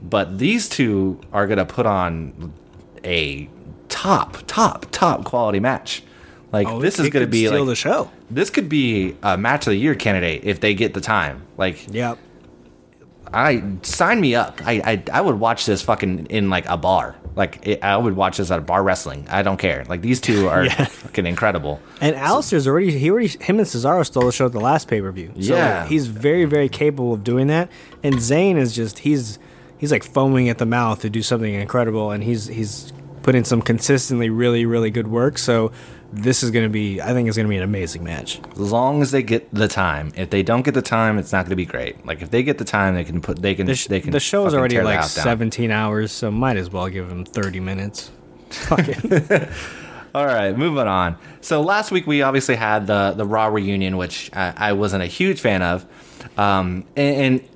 [0.00, 2.52] But these two are gonna put on
[3.04, 3.48] a
[3.88, 6.02] top, top, top quality match.
[6.56, 8.10] Like Oh, this is gonna be steal like the show.
[8.30, 11.42] this could be a match of the year candidate if they get the time.
[11.56, 12.18] Like Yep.
[13.32, 14.60] I sign me up.
[14.64, 17.16] I I, I would watch this fucking in like a bar.
[17.34, 19.26] Like it, I would watch this at a bar wrestling.
[19.28, 19.84] I don't care.
[19.88, 20.84] Like these two are Yeah.
[20.84, 21.80] fucking incredible.
[22.00, 25.00] And Aleister's already he already him and Cesaro stole the show at the last pay
[25.00, 25.32] per view.
[25.40, 25.86] So Yeah.
[25.86, 27.68] he's very very capable of doing that.
[28.02, 29.38] And Zayn is just he's
[29.76, 32.92] he's like foaming at the mouth to do something incredible, and he's he's
[33.26, 35.36] put in some consistently really really good work.
[35.36, 35.72] So
[36.12, 38.38] this is gonna be I think it's gonna be an amazing match.
[38.52, 40.12] as long as they get the time.
[40.16, 42.06] If they don't get the time, it's not going to be great.
[42.06, 44.12] Like if they get the time, they can put they can The, sh- they can.
[44.12, 45.24] the show's already like house down.
[45.24, 48.12] 17 hours, so might as well give him 30 minutes.
[48.50, 49.48] Fuck it.
[50.14, 51.16] All right, moving on.
[51.40, 55.06] So last week we obviously had the the Raw reunion, which I, I wasn't a
[55.06, 55.84] huge fan of,
[56.38, 57.48] um, and, and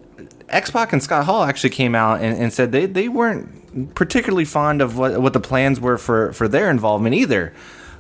[0.49, 3.60] X Pac and Scott Hall actually came out and, and said they, they weren't
[3.95, 7.53] particularly fond of what what the plans were for for their involvement either,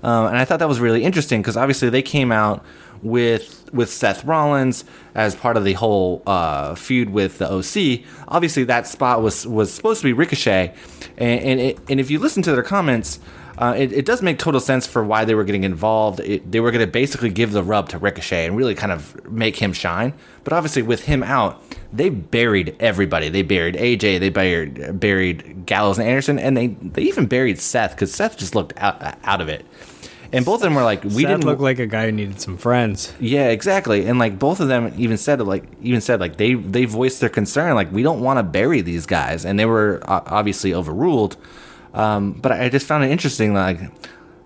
[0.02, 2.64] um, and I thought that was really interesting because obviously they came out
[3.02, 8.04] with with Seth Rollins as part of the whole uh, feud with the OC.
[8.28, 10.74] Obviously, that spot was was supposed to be Ricochet,
[11.16, 13.20] and and, it, and if you listen to their comments.
[13.60, 16.18] Uh, it, it does make total sense for why they were getting involved.
[16.20, 19.30] It, they were going to basically give the rub to Ricochet and really kind of
[19.30, 20.14] make him shine.
[20.44, 23.28] But obviously, with him out, they buried everybody.
[23.28, 27.90] They buried AJ, they buried buried Gallows and Anderson, and they they even buried Seth
[27.90, 29.66] because Seth just looked out out of it.
[30.32, 32.40] And both of them were like, "We Seth didn't look like a guy who needed
[32.40, 33.12] some friends.
[33.20, 34.06] yeah, exactly.
[34.06, 37.28] And like both of them even said like even said like they they voiced their
[37.28, 41.36] concern like we don't want to bury these guys, and they were obviously overruled.
[41.94, 43.80] Um, but I just found it interesting like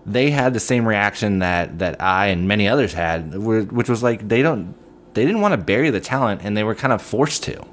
[0.06, 4.28] they had the same reaction that that I and many others had, which was like
[4.28, 4.74] they don't
[5.14, 7.64] they didn't want to bury the talent, and they were kind of forced to.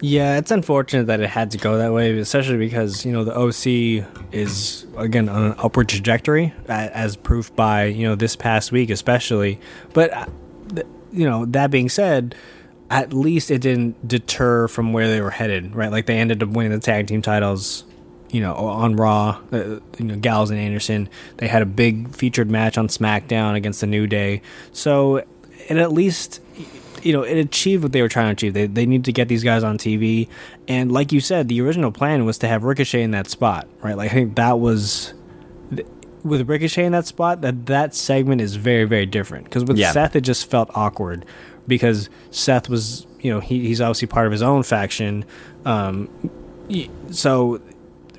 [0.00, 3.34] Yeah, it's unfortunate that it had to go that way, especially because you know the
[3.34, 8.90] OC is again on an upward trajectory, as proof by you know this past week,
[8.90, 9.58] especially.
[9.92, 10.26] But uh,
[11.12, 12.34] you know that being said,
[12.90, 15.90] at least it didn't deter from where they were headed, right?
[15.90, 17.84] Like they ended up winning the tag team titles,
[18.34, 19.38] you know, on Raw.
[19.52, 19.58] Uh,
[19.98, 21.08] you know, Gallows and Anderson.
[21.36, 25.18] They had a big featured match on SmackDown against the New Day, so
[25.68, 26.40] it at least
[27.04, 28.54] you know, it achieved what they were trying to achieve.
[28.54, 30.26] They they need to get these guys on TV,
[30.66, 33.96] and like you said, the original plan was to have Ricochet in that spot, right?
[33.96, 35.14] Like I think that was
[35.70, 35.86] th-
[36.24, 37.40] with Ricochet in that spot.
[37.42, 39.92] That that segment is very very different because with Yeah.
[39.92, 41.24] Seth it just felt awkward
[41.68, 45.24] because Seth was you know he, he's obviously part of his own faction,
[45.64, 46.08] um,
[47.10, 47.60] so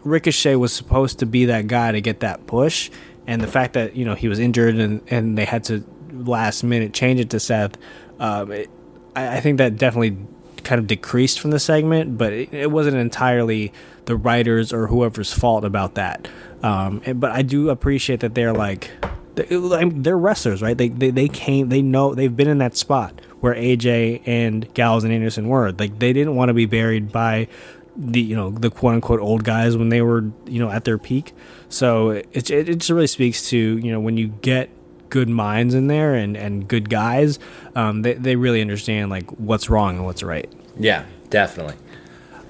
[0.05, 2.89] Ricochet was supposed to be that guy to get that push,
[3.27, 5.83] and the fact that you know he was injured and and they had to
[6.13, 7.77] last minute change it to Seth,
[8.19, 8.69] um, it,
[9.15, 10.17] I, I think that definitely
[10.63, 13.73] kind of decreased from the segment, but it, it wasn't entirely
[14.05, 16.27] the writers or whoever's fault about that.
[16.63, 18.89] Um, and- but I do appreciate that they're like.
[19.35, 20.77] they- like, They're wrestlers, right?
[20.77, 21.69] They, they they came.
[21.69, 25.71] They know they've been in that spot where AJ and Gallows and Anderson were.
[25.71, 27.47] Like they didn't want to be buried by
[27.95, 30.97] the you know the quote unquote old guys when they were you know at their
[30.97, 31.33] peak.
[31.69, 34.69] So it it, it just really speaks to you know when you get
[35.09, 37.39] good minds in there and and good guys,
[37.75, 40.51] um, they they really understand like what's wrong and what's right.
[40.79, 41.75] Yeah, definitely.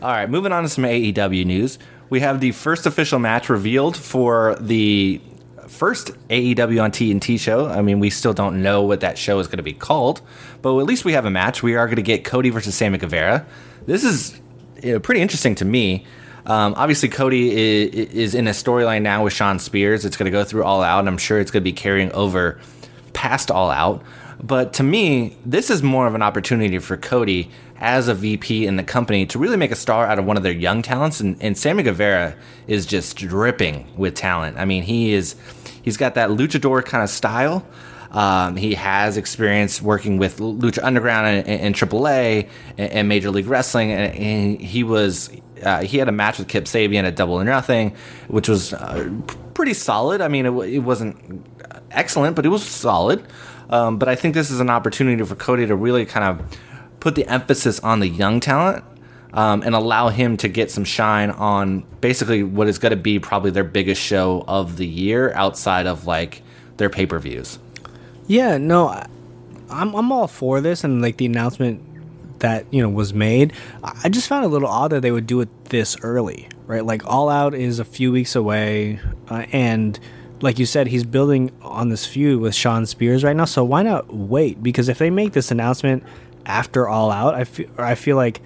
[0.01, 1.79] All right, moving on to some AEW news.
[2.09, 5.21] We have the first official match revealed for the
[5.67, 7.67] first AEW on TNT show.
[7.67, 10.21] I mean, we still don't know what that show is going to be called,
[10.61, 11.63] but at least we have a match.
[11.63, 13.45] We are going to get Cody versus Sammy Guevara.
[13.85, 14.39] This is
[14.83, 16.05] you know, pretty interesting to me.
[16.45, 20.05] Um, obviously, Cody is, is in a storyline now with Shawn Spears.
[20.05, 22.11] It's going to go through All Out, and I'm sure it's going to be carrying
[22.11, 22.59] over
[23.13, 24.03] past All Out.
[24.43, 28.75] But to me, this is more of an opportunity for Cody as a VP in
[28.75, 31.19] the company to really make a star out of one of their young talents.
[31.19, 32.35] And, and Sammy Guevara
[32.67, 34.57] is just dripping with talent.
[34.57, 35.35] I mean, he is
[35.81, 37.65] he's got that luchador kind of style.
[38.11, 43.91] Um, he has experience working with Lucha Underground and, AAA and, and, Major League Wrestling,
[43.91, 45.29] and, and he was
[45.63, 47.95] uh, he had a match with Kip Sabian at Double or Nothing,
[48.27, 49.09] which was uh,
[49.53, 50.21] pretty solid.
[50.21, 51.45] I mean, it, it wasn't
[51.91, 53.25] excellent, but it was solid.
[53.69, 56.57] Um, but I think this is an opportunity for Cody to really kind of
[56.99, 58.83] put the emphasis on the young talent
[59.33, 63.19] um, and allow him to get some shine on basically what is going to be
[63.19, 66.41] probably their biggest show of the year outside of like
[66.77, 67.59] their pay per views.
[68.27, 68.89] Yeah, no,
[69.69, 71.81] I'm I'm all for this and like the announcement
[72.39, 73.53] that you know was made.
[73.83, 76.85] I just found it a little odd that they would do it this early, right?
[76.85, 78.99] Like All Out is a few weeks away,
[79.29, 79.99] uh, and
[80.41, 83.45] like you said, he's building on this feud with Shawn Spears right now.
[83.45, 84.61] So why not wait?
[84.61, 86.03] Because if they make this announcement
[86.45, 88.41] after All Out, I feel I feel like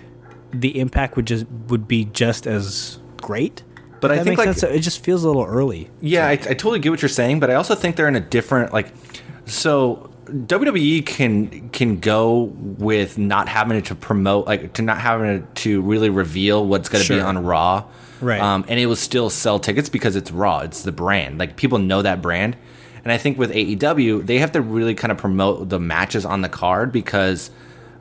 [0.51, 3.63] the impact would just would be just as great.
[4.01, 4.63] But I think like sense?
[4.63, 5.89] it just feels a little early.
[5.99, 8.21] Yeah, I, I totally get what you're saying, but I also think they're in a
[8.21, 8.93] different like.
[9.49, 15.81] So WWE can can go with not having to promote like to not having to
[15.81, 17.17] really reveal what's going to sure.
[17.17, 17.85] be on Raw
[18.21, 18.41] Right.
[18.41, 20.59] Um, and it will still sell tickets because it's Raw.
[20.59, 21.37] It's the brand.
[21.39, 22.57] Like people know that brand.
[23.03, 26.41] And I think with AEW, they have to really kind of promote the matches on
[26.41, 27.49] the card because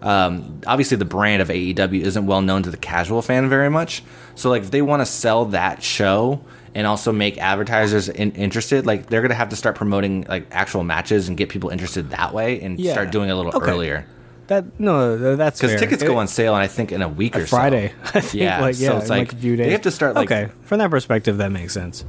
[0.03, 4.03] um, obviously the brand of AEW isn't well known to the casual fan very much.
[4.35, 6.45] So like if they want to sell that show
[6.75, 10.85] and also make advertisers in, interested, like they're gonna have to start promoting like actual
[10.85, 12.93] matches and get people interested that way and yeah.
[12.93, 13.71] start doing it a little okay.
[13.71, 14.07] earlier.
[14.49, 17.47] That no, that's because tickets go on sale, and I think in a week or
[17.47, 17.93] Friday.
[18.09, 18.39] So.
[18.39, 19.67] yeah, like, yeah, so it's like, like, a few days.
[19.67, 20.15] They have to start.
[20.15, 22.05] Like, okay, from that perspective, that makes sense.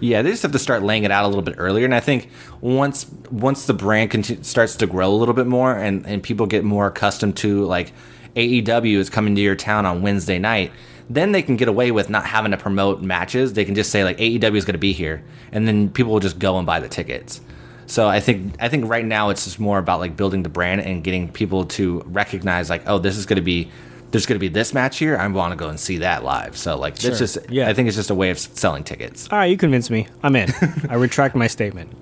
[0.00, 2.00] Yeah, they just have to start laying it out a little bit earlier, and I
[2.00, 2.28] think
[2.60, 6.64] once once the brand starts to grow a little bit more, and and people get
[6.64, 7.94] more accustomed to like
[8.36, 10.72] AEW is coming to your town on Wednesday night,
[11.10, 13.52] then they can get away with not having to promote matches.
[13.52, 16.20] They can just say like AEW is going to be here, and then people will
[16.20, 17.40] just go and buy the tickets.
[17.86, 20.80] So I think I think right now it's just more about like building the brand
[20.80, 23.70] and getting people to recognize like, oh, this is going to be
[24.10, 25.16] there's going to be this match here.
[25.16, 26.56] I want to go and see that live.
[26.56, 27.10] So like, sure.
[27.10, 27.68] it's just yeah.
[27.68, 29.28] I think it's just a way of selling tickets.
[29.30, 30.06] All right, you convinced me.
[30.22, 30.50] I'm in.
[30.88, 31.92] I retract my statement.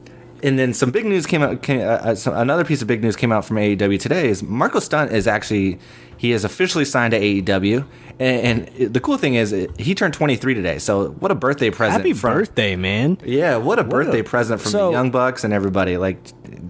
[0.43, 1.63] And then some big news came out.
[1.63, 4.29] Came, uh, uh, some, another piece of big news came out from AEW today.
[4.29, 5.79] Is Marco Stunt is actually
[6.17, 7.85] he is officially signed to AEW,
[8.21, 10.79] and, and, the cool thing is, he turned 23 today.
[10.79, 12.01] So what a birthday present!
[12.01, 13.19] Happy from, birthday, man!
[13.25, 15.97] Yeah, what a what birthday a, present from so, the Young Bucks and everybody.
[15.97, 16.19] Like,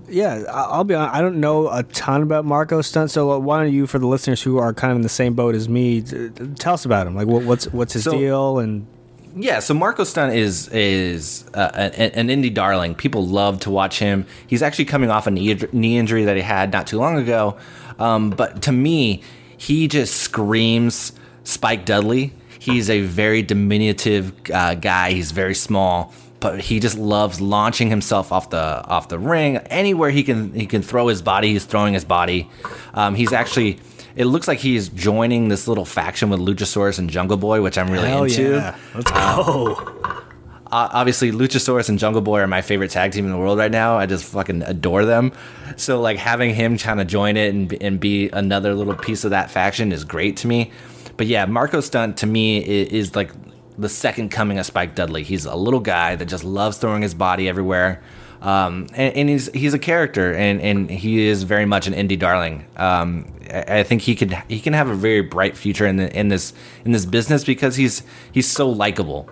[0.08, 0.94] yeah, I'll be.
[0.94, 4.40] I don't know a ton about Marco Stunt, so why don't you, for the listeners
[4.40, 6.00] who are kind of in the same boat as me,
[6.56, 7.14] tell us about him.
[7.14, 8.86] Like, what's what's his so, deal and
[9.34, 12.94] yeah, so Marco Stunt is is uh, an, an, indie darling.
[12.94, 14.26] People love to watch him.
[14.46, 17.56] He's actually coming off a knee, injury that he had not too long ago.
[17.98, 19.22] Um, but to me,
[19.56, 21.12] he just screams
[21.44, 22.34] Spike Dudley.
[22.58, 25.12] He's a very diminutive uh, guy.
[25.12, 29.56] He's very small, but he just loves launching himself off the off the ring.
[29.56, 32.50] Anywhere he can he can throw his body, he's throwing his body.
[32.94, 33.78] Um, he's actually.
[34.14, 37.90] It looks like he's joining this little faction with Luchasaurus and Jungle Boy, which I'm
[37.90, 38.52] really Hell into.
[38.52, 38.76] Yeah.
[38.94, 40.22] Let's go.
[40.72, 43.70] Uh, obviously Luchasaurus and Jungle Boy are my favorite tag team in the world right
[43.70, 43.98] now.
[43.98, 45.32] I just fucking adore them.
[45.76, 49.30] So like having him kind of join it and and be another little piece of
[49.30, 50.72] that faction is great to me.
[51.18, 53.32] But yeah, Marco Stunt to me is, is like
[53.76, 55.24] the second coming of Spike Dudley.
[55.24, 58.02] He's a little guy that just loves throwing his body everywhere.
[58.40, 62.18] Um, and, and, he's he's a character, and, and he is very much an indie
[62.18, 62.66] darling.
[62.76, 66.28] Um, I, think he could he can have a very bright future in the, in
[66.28, 66.52] this
[66.84, 69.28] in this business because he's he's so likable.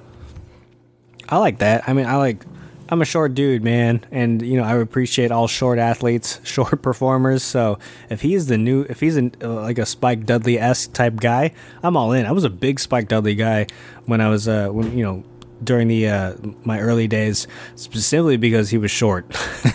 [1.29, 1.89] I like that.
[1.89, 2.45] I mean, I like
[2.91, 7.43] I'm a short dude, man, and you know I appreciate all short athletes, short performers.
[7.43, 7.79] So
[8.11, 11.53] if he's the new, if he's an, uh, like a Spike Dudley esque type guy,
[11.83, 12.27] I'm all in.
[12.27, 13.69] I was a big Spike Dudley guy
[14.07, 15.25] when I was, uh, when you know,
[15.63, 17.47] during the uh, my early days,
[17.77, 19.25] specifically because he was short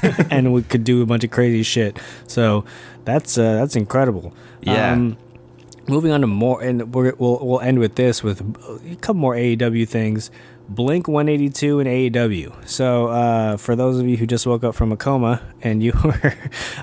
[0.30, 1.98] and we could do a bunch of crazy shit.
[2.28, 2.66] So
[3.06, 4.34] that's uh, that's incredible.
[4.62, 4.92] Yeah.
[4.92, 5.18] Um,
[5.88, 9.36] moving on to more, and we're, we'll we'll end with this with a couple more
[9.36, 10.32] AEW things.
[10.68, 12.68] Blink 182 and AEW.
[12.68, 15.94] So, uh, for those of you who just woke up from a coma and you
[16.04, 16.34] were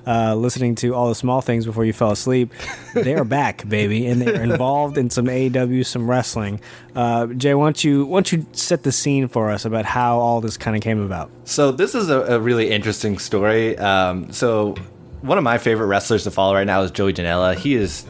[0.07, 2.53] uh, listening to all the small things before you fell asleep,
[2.95, 6.61] they are back, baby, and they're involved in some AEW, some wrestling.
[6.95, 10.18] Uh, Jay, why don't you why don't you set the scene for us about how
[10.18, 11.31] all this kind of came about?
[11.45, 13.77] So this is a, a really interesting story.
[13.79, 14.77] Um, so
[15.23, 17.57] one of my favorite wrestlers to follow right now is Joey Janela.
[17.57, 18.07] He is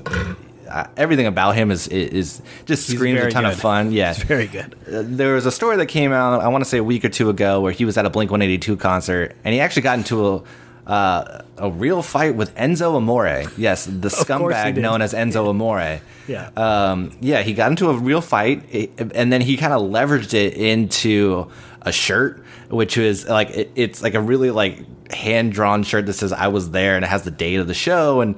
[0.68, 3.52] uh, everything about him is is just He's screams a ton good.
[3.52, 3.92] of fun.
[3.92, 4.74] Yeah, It's very good.
[4.86, 7.08] Uh, there was a story that came out I want to say a week or
[7.10, 10.26] two ago where he was at a Blink 182 concert and he actually got into
[10.36, 10.42] a
[10.84, 13.44] uh, a real fight with Enzo Amore.
[13.56, 16.00] Yes, the scumbag known as Enzo Amore.
[16.26, 16.50] Yeah.
[16.56, 18.64] Um, yeah, he got into a real fight,
[19.14, 21.48] and then he kind of leveraged it into
[21.82, 22.42] a shirt,
[22.72, 26.48] which was like it, it's like a really like hand drawn shirt that says "I
[26.48, 28.36] was there" and it has the date of the show, and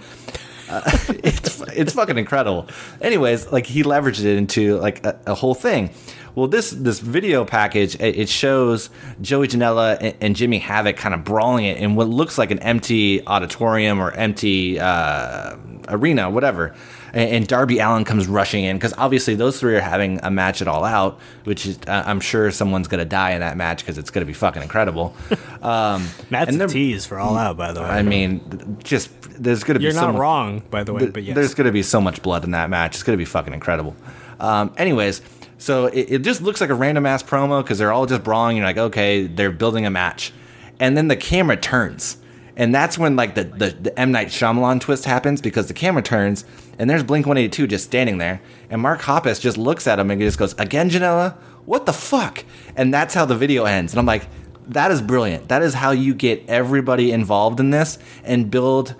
[0.69, 0.83] uh,
[1.23, 2.69] it's it's fucking incredible.
[3.01, 5.91] Anyways, like he leveraged it into like a, a whole thing.
[6.35, 11.15] Well, this this video package it, it shows Joey Janela and, and Jimmy Havoc kind
[11.15, 15.57] of brawling it in what looks like an empty auditorium or empty uh,
[15.89, 16.75] arena, whatever.
[17.15, 20.61] And, and Darby Allin comes rushing in because obviously those three are having a match
[20.61, 23.97] at All Out, which is uh, I'm sure someone's gonna die in that match because
[23.97, 25.15] it's gonna be fucking incredible.
[25.65, 27.87] Um, That's and a tease for All Out, by the way.
[27.89, 29.09] I mean, just
[29.43, 31.35] there's gonna be You're so not much- wrong, by the way, th- but yes.
[31.35, 32.97] There's going to be so much blood in that match.
[32.97, 33.97] It's going to be fucking incredible.
[34.39, 35.23] Um, anyways,
[35.57, 38.59] so it, it just looks like a random ass promo because they're all just brawling.
[38.59, 40.35] You're like, okay, they're building a match,
[40.79, 42.19] and then the camera turns,
[42.57, 46.03] and that's when like the the, the M Night Shyamalan twist happens because the camera
[46.03, 46.45] turns
[46.79, 48.41] and there's Blink 182 just standing there,
[48.71, 51.93] and Mark Hoppus just looks at him and he just goes, again, Janela, what the
[51.93, 52.45] fuck?
[52.77, 54.27] And that's how the video ends, and I'm like.
[54.69, 55.51] That is brilliant.
[55.51, 58.95] That is how you get everybody involved in this and build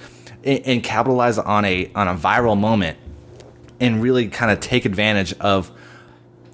[0.45, 2.99] and, and capitalize on a on a viral moment
[3.81, 5.71] and really kind of take advantage of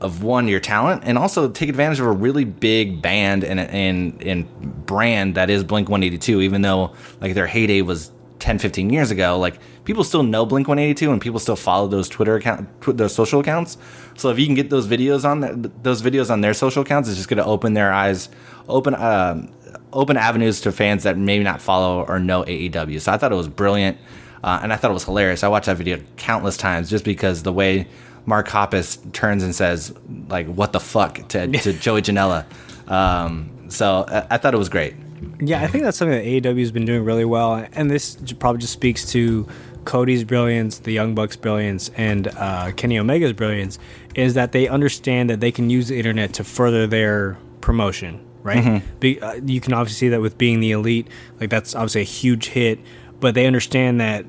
[0.00, 4.22] of one your talent and also take advantage of a really big band and and
[4.22, 9.10] and brand that is Blink 182 even though like their heyday was 10 15 years
[9.10, 12.96] ago like people still know Blink 182 and people still follow those Twitter account tw-
[12.96, 13.76] those social accounts
[14.16, 17.08] so if you can get those videos on the, those videos on their social accounts
[17.08, 18.30] it's just going to open their eyes
[18.68, 19.52] open um,
[19.92, 23.36] open avenues to fans that maybe not follow or know AEW so I thought it
[23.36, 23.98] was brilliant
[24.42, 25.44] uh, and I thought it was hilarious.
[25.44, 27.86] I watched that video countless times just because the way
[28.26, 29.94] Mark Hoppus turns and says
[30.28, 32.44] like "What the fuck" to, to Joey Janela.
[32.90, 34.94] Um, so I, I thought it was great.
[35.38, 38.60] Yeah, I think that's something that AEW has been doing really well, and this probably
[38.60, 39.46] just speaks to
[39.84, 43.78] Cody's brilliance, the Young Bucks' brilliance, and uh, Kenny Omega's brilliance.
[44.14, 48.82] Is that they understand that they can use the internet to further their promotion, right?
[49.00, 51.08] Be, uh, you can obviously see that with being the elite,
[51.38, 52.80] like that's obviously a huge hit,
[53.20, 54.24] but they understand that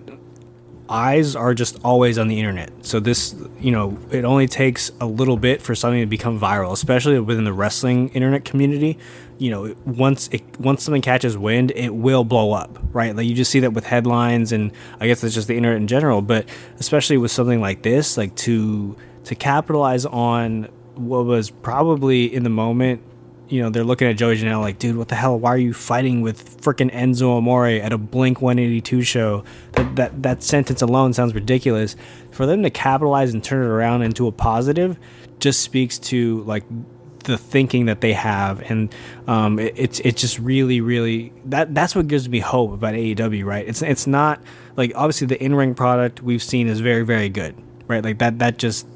[0.92, 2.70] eyes are just always on the internet.
[2.86, 6.74] So this, you know, it only takes a little bit for something to become viral,
[6.74, 8.98] especially within the wrestling internet community.
[9.38, 13.16] You know, once it once something catches wind, it will blow up, right?
[13.16, 15.88] Like you just see that with headlines, and I guess it's just the internet in
[15.88, 16.22] general.
[16.22, 16.48] But
[16.80, 22.50] especially with something like this, like to to capitalize on what was probably in the
[22.50, 23.02] moment
[23.52, 25.38] you know, they're looking at Joey Janela like, dude, what the hell?
[25.38, 29.44] Why are you fighting with freaking Enzo Amore at a Blink 182 show?
[29.74, 31.98] That, that that sentence alone sounds ridiculous.
[32.32, 34.98] For them to capitalize and turn it around into a positive
[35.40, 36.64] just speaks to like
[37.26, 38.96] the thinking that they have, and
[39.28, 43.44] um, it, it's it's just really really that that's what gives me hope about AEW.
[43.44, 43.68] Right?
[43.68, 44.42] It's it's not
[44.78, 47.56] like obviously the in ring product we've seen is very very good.
[47.88, 48.02] Right?
[48.02, 48.88] Like that that just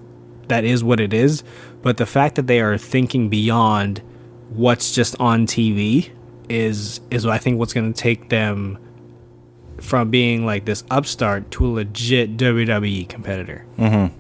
[0.48, 1.44] that is what it is.
[1.82, 4.02] But the fact that they are thinking beyond
[4.50, 6.12] what's just on TV
[6.50, 8.78] is is I think what's going to take them
[9.80, 13.66] from being like this upstart to a legit WWE competitor.
[13.78, 14.16] Mm-hmm.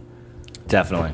[0.68, 1.14] Definitely.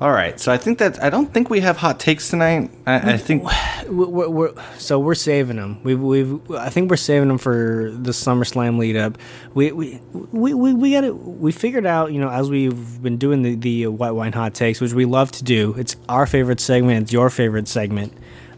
[0.00, 2.70] All right, so I think that I don't think we have hot takes tonight.
[2.86, 3.44] I, I think
[3.88, 5.82] We're, we're, so we're saving them.
[5.82, 9.18] We've, we've I think we're saving them for the SummerSlam lead up.
[9.54, 11.16] We we we we, we got it.
[11.16, 14.80] We figured out you know as we've been doing the the white wine hot takes,
[14.80, 15.74] which we love to do.
[15.78, 17.04] It's our favorite segment.
[17.04, 18.12] It's your favorite segment.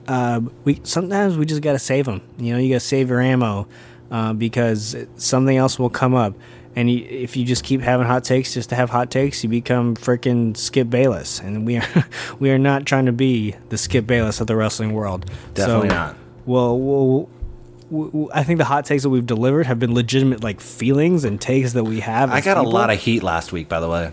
[0.09, 2.21] Uh, we sometimes we just got to save them.
[2.39, 3.69] You know, you got to save your ammo
[4.11, 6.35] uh, because something else will come up.
[6.77, 9.51] And you, if you just keep having hot takes just to have hot takes, you
[9.51, 12.05] become freaking Skip Bayless, and we are
[12.39, 15.27] we are not trying to be the Skip Bayless of the wrestling world.
[15.55, 16.17] Definitely So, not.
[16.47, 21.25] Well, well, I think the hot takes that we've delivered have been legitimate, like feelings
[21.25, 22.31] and takes that we have.
[22.31, 24.13] I got a lot of heat last week, by the way.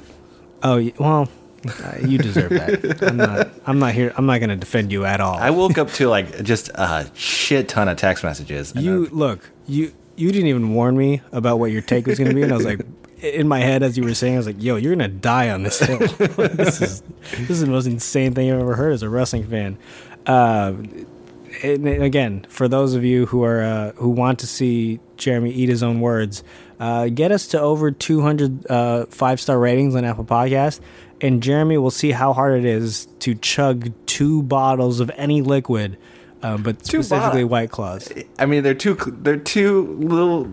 [0.63, 1.29] Oh well,
[1.83, 3.03] uh, you deserve that.
[3.03, 3.49] I'm not.
[3.67, 4.11] I'm not here.
[4.17, 5.35] I'm not going to defend you at all.
[5.37, 8.73] I woke up to like just a shit ton of text messages.
[8.75, 9.47] you look.
[9.67, 12.51] You you didn't even warn me about what your take was going to be, and
[12.51, 12.81] I was like,
[13.21, 15.63] in my head as you were saying, I was like, "Yo, you're gonna die on
[15.63, 15.99] this hill.
[15.99, 17.01] this is
[17.31, 19.77] this is the most insane thing I've ever heard as a wrestling fan."
[20.25, 20.73] Uh,
[21.63, 25.69] and again, for those of you who are uh, who want to see Jeremy eat
[25.69, 26.43] his own words,
[26.79, 30.79] uh, get us to over 200 uh, five star ratings on Apple Podcast,
[31.21, 35.97] and Jeremy will see how hard it is to chug two bottles of any liquid,
[36.43, 38.11] uh, but Two specifically bot- White Claws.
[38.39, 40.47] I mean, they're two they're two little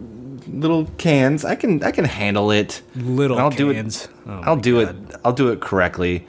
[0.48, 1.44] little cans.
[1.44, 2.82] I can I can handle it.
[2.94, 3.74] Little I'll do it.
[3.74, 4.08] cans.
[4.26, 5.10] Oh I'll do God.
[5.10, 5.16] it.
[5.24, 6.26] I'll do it correctly.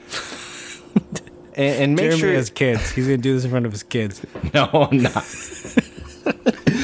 [1.54, 2.90] and, and make Jeremy sure has kids.
[2.92, 4.24] He's gonna do this in front of his kids.
[4.54, 5.24] No, I'm not.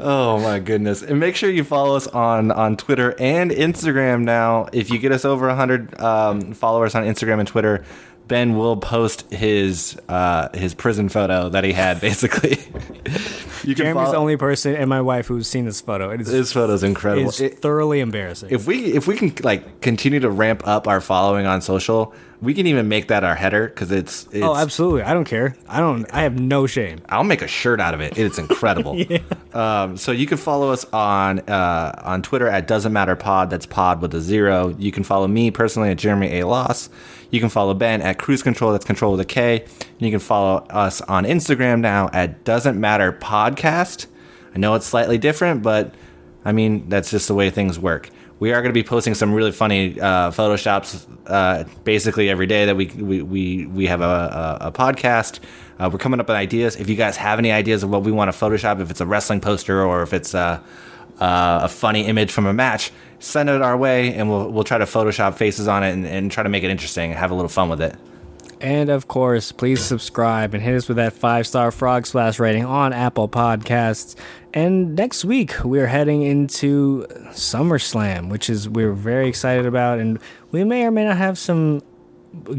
[0.00, 1.02] oh my goodness!
[1.02, 4.22] And make sure you follow us on on Twitter and Instagram.
[4.22, 7.84] Now, if you get us over hundred um, followers on Instagram and Twitter,
[8.28, 12.00] Ben will post his uh, his prison photo that he had.
[12.00, 12.50] Basically,
[13.64, 16.10] you can Jeremy's the only person and my wife who's seen this photo.
[16.10, 17.28] It is This photo's incredible.
[17.28, 18.50] it's It- thoroughly embarrassing.
[18.50, 22.12] if we if we can like continue to ramp up our following on social,
[22.46, 25.02] we can even make that our header because it's, it's oh, absolutely.
[25.02, 25.56] I don't care.
[25.68, 26.06] I don't.
[26.14, 27.00] I have no shame.
[27.08, 28.16] I'll make a shirt out of it.
[28.16, 28.96] It's incredible.
[29.10, 29.18] yeah.
[29.52, 33.50] um, so you can follow us on uh, on Twitter at doesn't matter pod.
[33.50, 34.68] That's pod with a zero.
[34.78, 36.88] You can follow me personally at Jeremy A Loss.
[37.32, 38.70] You can follow Ben at Cruise Control.
[38.70, 39.62] That's Control with a K.
[39.62, 44.06] And you can follow us on Instagram now at doesn't matter podcast.
[44.54, 45.96] I know it's slightly different, but
[46.44, 48.08] I mean that's just the way things work.
[48.38, 52.66] We are going to be posting some really funny uh, photoshops uh, basically every day
[52.66, 55.40] that we we we, we have a, a, a podcast.
[55.78, 56.76] Uh, we're coming up with ideas.
[56.76, 59.06] If you guys have any ideas of what we want to Photoshop, if it's a
[59.06, 60.62] wrestling poster or if it's a,
[61.18, 64.84] a funny image from a match, send it our way, and we'll we'll try to
[64.84, 67.48] Photoshop faces on it and, and try to make it interesting and have a little
[67.48, 67.94] fun with it.
[68.60, 72.64] And of course, please subscribe and hit us with that five star frog splash rating
[72.64, 74.16] on Apple Podcasts.
[74.54, 80.18] And next week, we're heading into SummerSlam, which is we're very excited about, and
[80.50, 81.82] we may or may not have some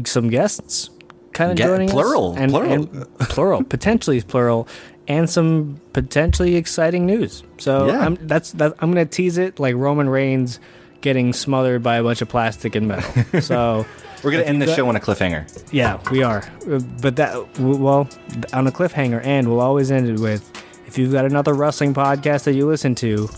[0.04, 0.90] some guests
[1.32, 2.38] kind of Ge- joining plural, us.
[2.38, 2.72] And, plural.
[2.72, 4.68] and plural, potentially plural,
[5.08, 7.42] and some potentially exciting news.
[7.58, 7.98] So Yeah.
[8.00, 8.74] I'm, that's that.
[8.78, 10.60] I'm gonna tease it like Roman Reigns
[11.00, 13.24] getting smothered by a bunch of plastic and metal.
[13.40, 13.86] So.
[14.24, 15.46] We're gonna end the show on a cliffhanger.
[15.72, 16.42] Yeah, we are.
[16.68, 18.08] Uh, But that, well,
[18.52, 20.42] on a cliffhanger, and we'll always end it with
[20.88, 23.28] if you've got another wrestling podcast that you listen to,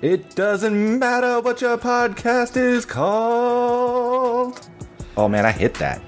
[0.00, 4.60] It doesn't matter what your podcast is called.
[5.16, 6.00] Oh man, I hit that.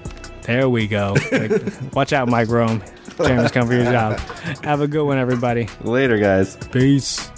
[0.43, 1.15] there we go.
[1.31, 1.51] Like,
[1.93, 2.81] watch out, Mike Rome.
[3.17, 4.17] Jeremy's coming for your job.
[4.63, 5.67] Have a good one, everybody.
[5.81, 6.55] Later, guys.
[6.71, 7.29] Peace.